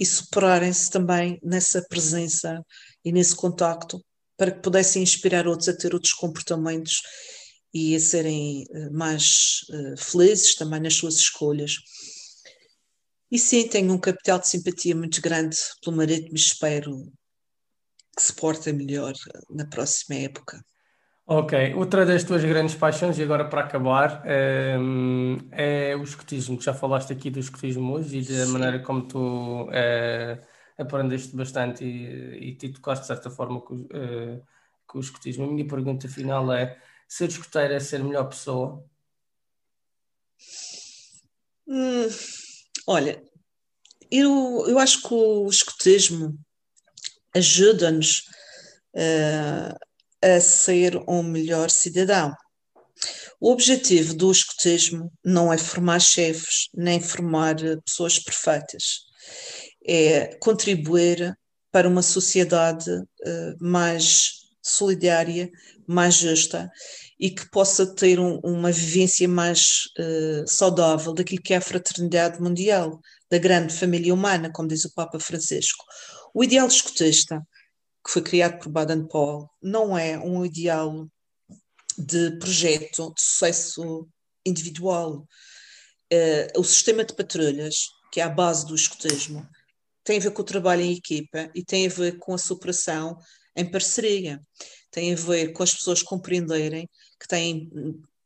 [0.00, 2.64] e superarem-se também nessa presença
[3.04, 4.02] e nesse contacto
[4.34, 7.02] para que pudessem inspirar outros a ter outros comportamentos
[7.74, 11.76] e a serem eh, mais uh, felizes também nas suas escolhas.
[13.30, 17.12] E sim, tenho um capital de simpatia muito grande pelo Marítimo e espero
[18.16, 19.12] que se porte melhor
[19.50, 20.64] na próxima época.
[21.32, 26.60] Ok, outra das tuas grandes paixões, e agora para acabar, ehm, é o escotismo.
[26.60, 30.40] Já falaste aqui do escotismo hoje e da maneira como tu eh,
[30.76, 34.44] aprendeste bastante e, e te tocaste de certa forma com, uh,
[34.88, 35.44] com o escotismo.
[35.44, 36.76] A minha pergunta final é:
[37.06, 38.84] ser escoteiro é ser melhor pessoa?
[41.68, 42.08] Hum,
[42.88, 43.22] olha,
[44.10, 46.36] eu, eu acho que o escotismo
[47.32, 48.24] ajuda-nos
[48.96, 49.89] uh,
[50.22, 52.34] a ser um melhor cidadão.
[53.40, 59.10] O objetivo do escotismo não é formar chefes, nem formar pessoas perfeitas
[59.86, 61.36] é contribuir
[61.72, 65.50] para uma sociedade uh, mais solidária,
[65.86, 66.70] mais justa
[67.18, 72.40] e que possa ter um, uma vivência mais uh, saudável daquilo que é a fraternidade
[72.40, 73.00] mundial,
[73.30, 75.84] da grande família humana, como diz o Papa Francisco.
[76.34, 77.40] O ideal escotista,
[78.04, 81.08] que foi criado por Baden-Powell, não é um ideal
[81.98, 84.08] de projeto de sucesso
[84.44, 85.26] individual.
[86.12, 87.76] Uh, o sistema de patrulhas,
[88.10, 89.46] que é a base do escotismo,
[90.02, 93.18] tem a ver com o trabalho em equipa e tem a ver com a superação
[93.54, 94.40] em parceria.
[94.90, 96.88] Tem a ver com as pessoas compreenderem
[97.20, 97.70] que têm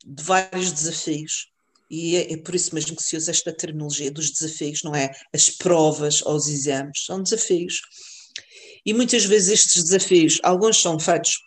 [0.05, 1.51] vários desafios
[1.89, 5.11] e é, é, por isso mesmo que se usa esta terminologia dos desafios, não é
[5.33, 7.81] as provas ou os exames, são desafios.
[8.85, 11.39] E muitas vezes estes desafios, alguns são feitos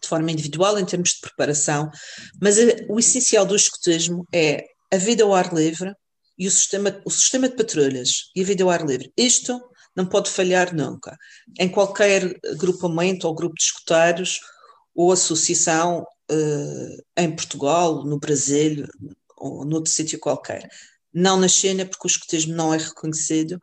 [0.00, 1.90] de forma individual, em termos de preparação,
[2.40, 2.56] mas
[2.88, 5.94] o essencial do escotismo é a vida ao ar livre,
[6.38, 9.10] e o sistema, o sistema de patrulhas e a vida ao ar livre.
[9.16, 9.58] Isto
[9.94, 11.16] não pode falhar nunca.
[11.58, 14.40] Em qualquer grupamento ou grupo de escuteiros
[14.94, 18.86] ou associação uh, em Portugal, no Brasil
[19.36, 20.68] ou noutro sítio qualquer.
[21.12, 23.58] Não na China, porque o escutismo não é reconhecido,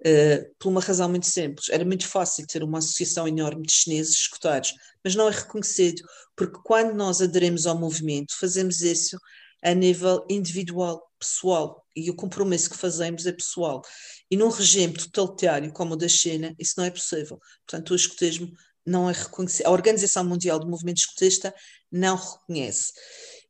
[0.00, 1.68] uh, por uma razão muito simples.
[1.68, 4.74] Era muito fácil ter uma associação enorme de chineses escuteiros,
[5.04, 6.02] mas não é reconhecido,
[6.36, 9.16] porque quando nós aderemos ao movimento, fazemos isso
[9.62, 13.82] a nível individual, pessoal, e o compromisso que fazemos é pessoal.
[14.30, 17.38] E num regime totalitário como o da China, isso não é possível.
[17.66, 18.50] Portanto, o escotismo
[18.86, 19.66] não é reconhecido.
[19.66, 21.54] A Organização Mundial do Movimento Escotista
[21.92, 22.92] não reconhece.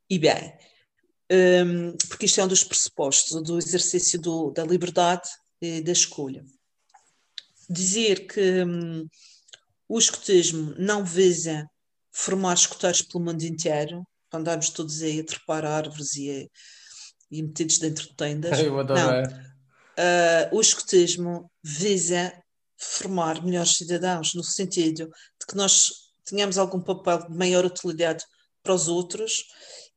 [0.08, 0.52] E bem,
[1.30, 5.28] um, porque isto é um dos pressupostos do exercício do, da liberdade
[5.84, 6.44] da escolha.
[7.68, 9.06] Dizer que um,
[9.88, 11.68] o escotismo não visa
[12.12, 16.50] formar escoteiros pelo mundo inteiro, andarmos todos aí a trepar árvores e,
[17.30, 18.58] e metidos dentro de tendas.
[18.60, 18.98] Eu adoro.
[18.98, 19.22] Não.
[19.22, 22.32] Uh, o escotismo visa
[22.78, 25.90] formar melhores cidadãos, no sentido de que nós
[26.24, 28.24] tenhamos algum papel de maior utilidade
[28.62, 29.44] para os outros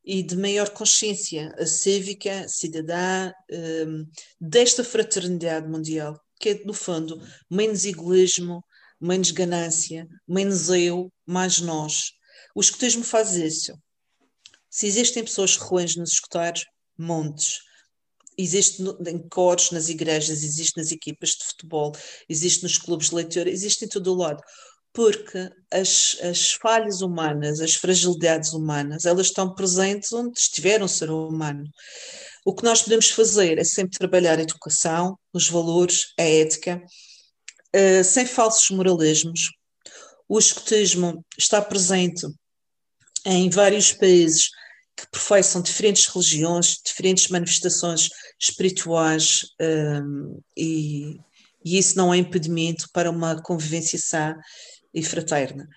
[0.03, 3.31] e de maior consciência cívica, cidadã,
[3.87, 4.05] um,
[4.39, 8.63] desta fraternidade mundial, que é, no fundo, menos egoísmo,
[8.99, 12.11] menos ganância, menos eu, mais nós.
[12.55, 13.73] O escotismo faz isso.
[14.69, 16.65] Se existem pessoas ruins nos escuteiros,
[16.97, 17.59] montes.
[18.37, 21.91] Existe em cores nas igrejas, existe nas equipas de futebol,
[22.27, 24.41] existe nos clubes de leitura, existe em todo o lado.
[24.93, 31.09] Porque as, as falhas humanas, as fragilidades humanas, elas estão presentes onde estiver um ser
[31.09, 31.67] humano.
[32.45, 36.81] O que nós podemos fazer é sempre trabalhar a educação, os valores, a ética,
[37.75, 39.49] uh, sem falsos moralismos.
[40.29, 42.27] O escotismo está presente
[43.25, 44.49] em vários países
[44.95, 51.19] que professam diferentes religiões, diferentes manifestações espirituais um, e,
[51.65, 54.35] e, isso não é impedimento para uma convivência sã
[54.93, 55.67] e fraterna.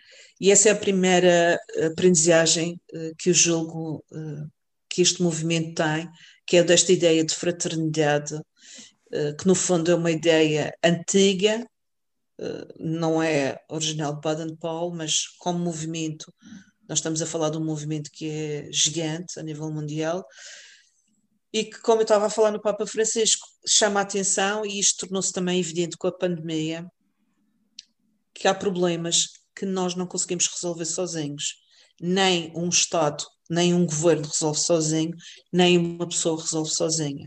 [0.40, 1.58] E essa é a primeira
[1.90, 4.50] aprendizagem uh, que eu julgo uh,
[4.88, 6.08] que este movimento tem,
[6.46, 8.40] que é desta ideia de fraternidade,
[9.38, 11.66] que no fundo é uma ideia antiga,
[12.78, 16.32] não é original de Baden-Powell, mas como movimento
[16.88, 20.24] nós estamos a falar de um movimento que é gigante a nível mundial
[21.52, 25.06] e que, como eu estava a falar no Papa Francisco, chama a atenção, e isto
[25.06, 26.86] tornou-se também evidente com a pandemia,
[28.36, 31.54] que há problemas que nós não conseguimos resolver sozinhos.
[32.00, 35.16] Nem um Estado, nem um governo resolve sozinho,
[35.50, 37.26] nem uma pessoa resolve sozinha.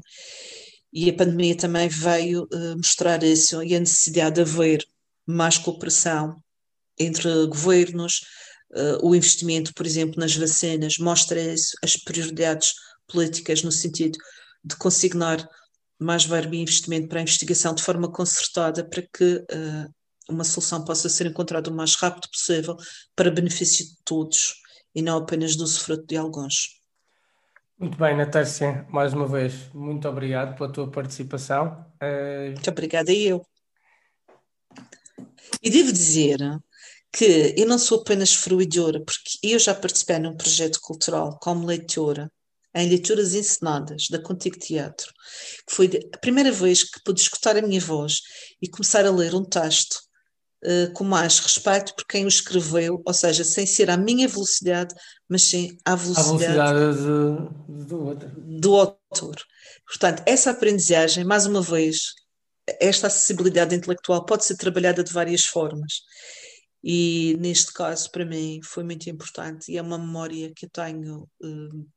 [0.93, 4.85] E a pandemia também veio uh, mostrar isso e a necessidade de haver
[5.25, 6.35] mais cooperação
[6.97, 8.21] entre governos,
[8.71, 12.73] uh, o investimento, por exemplo, nas vacinas mostra isso, as prioridades
[13.07, 14.17] políticas no sentido
[14.63, 15.47] de consignar
[15.97, 19.93] mais verba e investimento para a investigação de forma concertada para que uh,
[20.29, 22.75] uma solução possa ser encontrada o mais rápido possível
[23.15, 24.55] para benefício de todos
[24.93, 26.79] e não apenas do sofrimento de alguns.
[27.77, 31.85] Muito bem, Natácia, mais uma vez, muito obrigado pela tua participação.
[32.01, 32.51] Uh...
[32.51, 33.45] Muito obrigada eu.
[35.63, 36.39] E devo dizer
[37.11, 42.31] que eu não sou apenas fruidora, porque eu já participei num projeto cultural como leitora,
[42.75, 45.11] em leituras ensinadas da Contigo Teatro,
[45.67, 48.21] que foi a primeira vez que pude escutar a minha voz
[48.61, 50.08] e começar a ler um texto
[50.63, 54.93] uh, com mais respeito por quem o escreveu, ou seja, sem ser à minha velocidade,
[55.27, 58.31] mas sim à velocidade, a velocidade de, do, outro.
[58.35, 59.35] do autor.
[59.85, 62.13] Portanto, essa aprendizagem, mais uma vez,
[62.79, 66.01] esta acessibilidade intelectual pode ser trabalhada de várias formas.
[66.83, 71.27] E neste caso, para mim, foi muito importante e é uma memória que eu tenho
[71.41, 71.89] uh,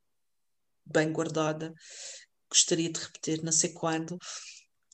[0.85, 1.73] bem guardada.
[2.49, 4.17] Gostaria de repetir, não sei quando,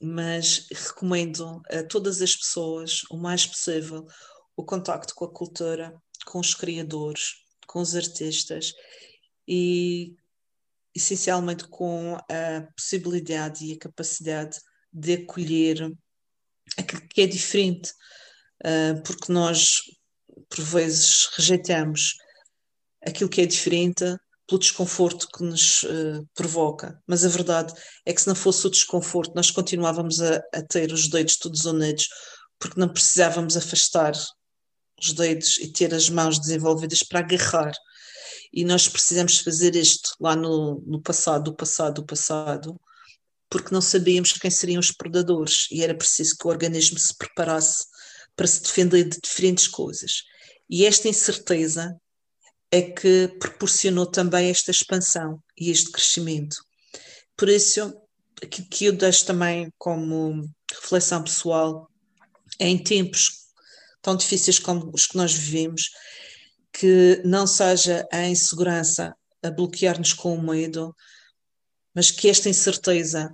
[0.02, 4.06] mas recomendo a todas as pessoas, o mais possível,
[4.56, 5.94] o contacto com a cultura,
[6.26, 7.36] com os criadores,
[7.68, 8.74] com os artistas
[9.48, 10.16] e
[10.96, 14.58] essencialmente com a possibilidade e a capacidade
[14.92, 15.92] de acolher
[16.78, 17.94] aquilo que é diferente,
[18.64, 19.82] ah, porque nós
[20.50, 22.16] por vezes rejeitamos
[23.06, 24.04] aquilo que é diferente
[24.50, 27.00] pelo desconforto que nos uh, provoca.
[27.06, 27.72] Mas a verdade
[28.04, 31.66] é que se não fosse o desconforto, nós continuávamos a, a, ter os dedos todos
[31.66, 32.10] unidos,
[32.58, 34.14] porque não precisávamos afastar
[35.00, 37.72] os dedos e ter as mãos desenvolvidas para agarrar.
[38.52, 42.82] E nós precisamos fazer isto lá no, no passado, do passado, do passado,
[43.48, 47.86] porque não sabíamos quem seriam os predadores e era preciso que o organismo se preparasse
[48.36, 50.24] para se defender de diferentes coisas.
[50.68, 51.96] E esta incerteza
[52.72, 56.58] é que proporcionou também esta expansão e este crescimento.
[57.36, 57.94] Por isso,
[58.42, 61.90] aquilo que eu deixo também como reflexão pessoal
[62.60, 63.32] é em tempos
[64.02, 65.90] tão difíceis como os que nós vivemos,
[66.72, 70.96] que não seja a insegurança a bloquear-nos com o medo,
[71.94, 73.34] mas que esta incerteza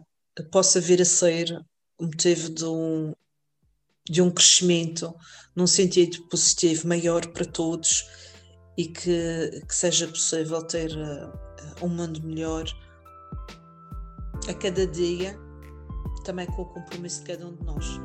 [0.52, 1.52] possa vir a ser
[1.98, 3.14] o motivo de um,
[4.10, 5.14] de um crescimento
[5.56, 8.06] num sentido positivo maior para todos
[8.78, 12.66] e que, que seja possível ter uh, um mundo melhor
[14.50, 15.40] a cada dia,
[16.24, 18.00] também com o compromisso de cada um de nós.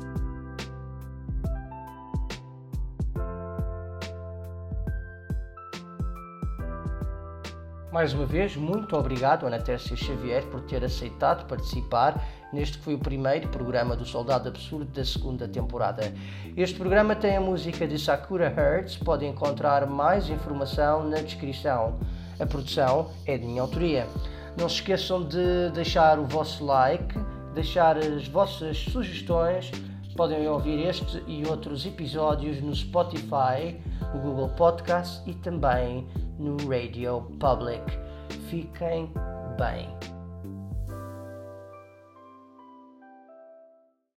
[7.91, 12.93] Mais uma vez, muito obrigado, Ana Tércia Xavier, por ter aceitado participar neste que foi
[12.95, 16.13] o primeiro programa do Soldado Absurdo da segunda temporada.
[16.55, 21.99] Este programa tem a música de Sakura Hertz, podem encontrar mais informação na descrição.
[22.39, 24.07] A produção é de minha autoria.
[24.59, 27.15] Não se esqueçam de deixar o vosso like,
[27.53, 29.71] deixar as vossas sugestões.
[30.15, 33.79] Podem ouvir este e outros episódios no Spotify,
[34.13, 36.07] no Google Podcast e também
[36.37, 37.83] no Radio Public.
[38.49, 39.11] Fiquem
[39.57, 40.10] bem.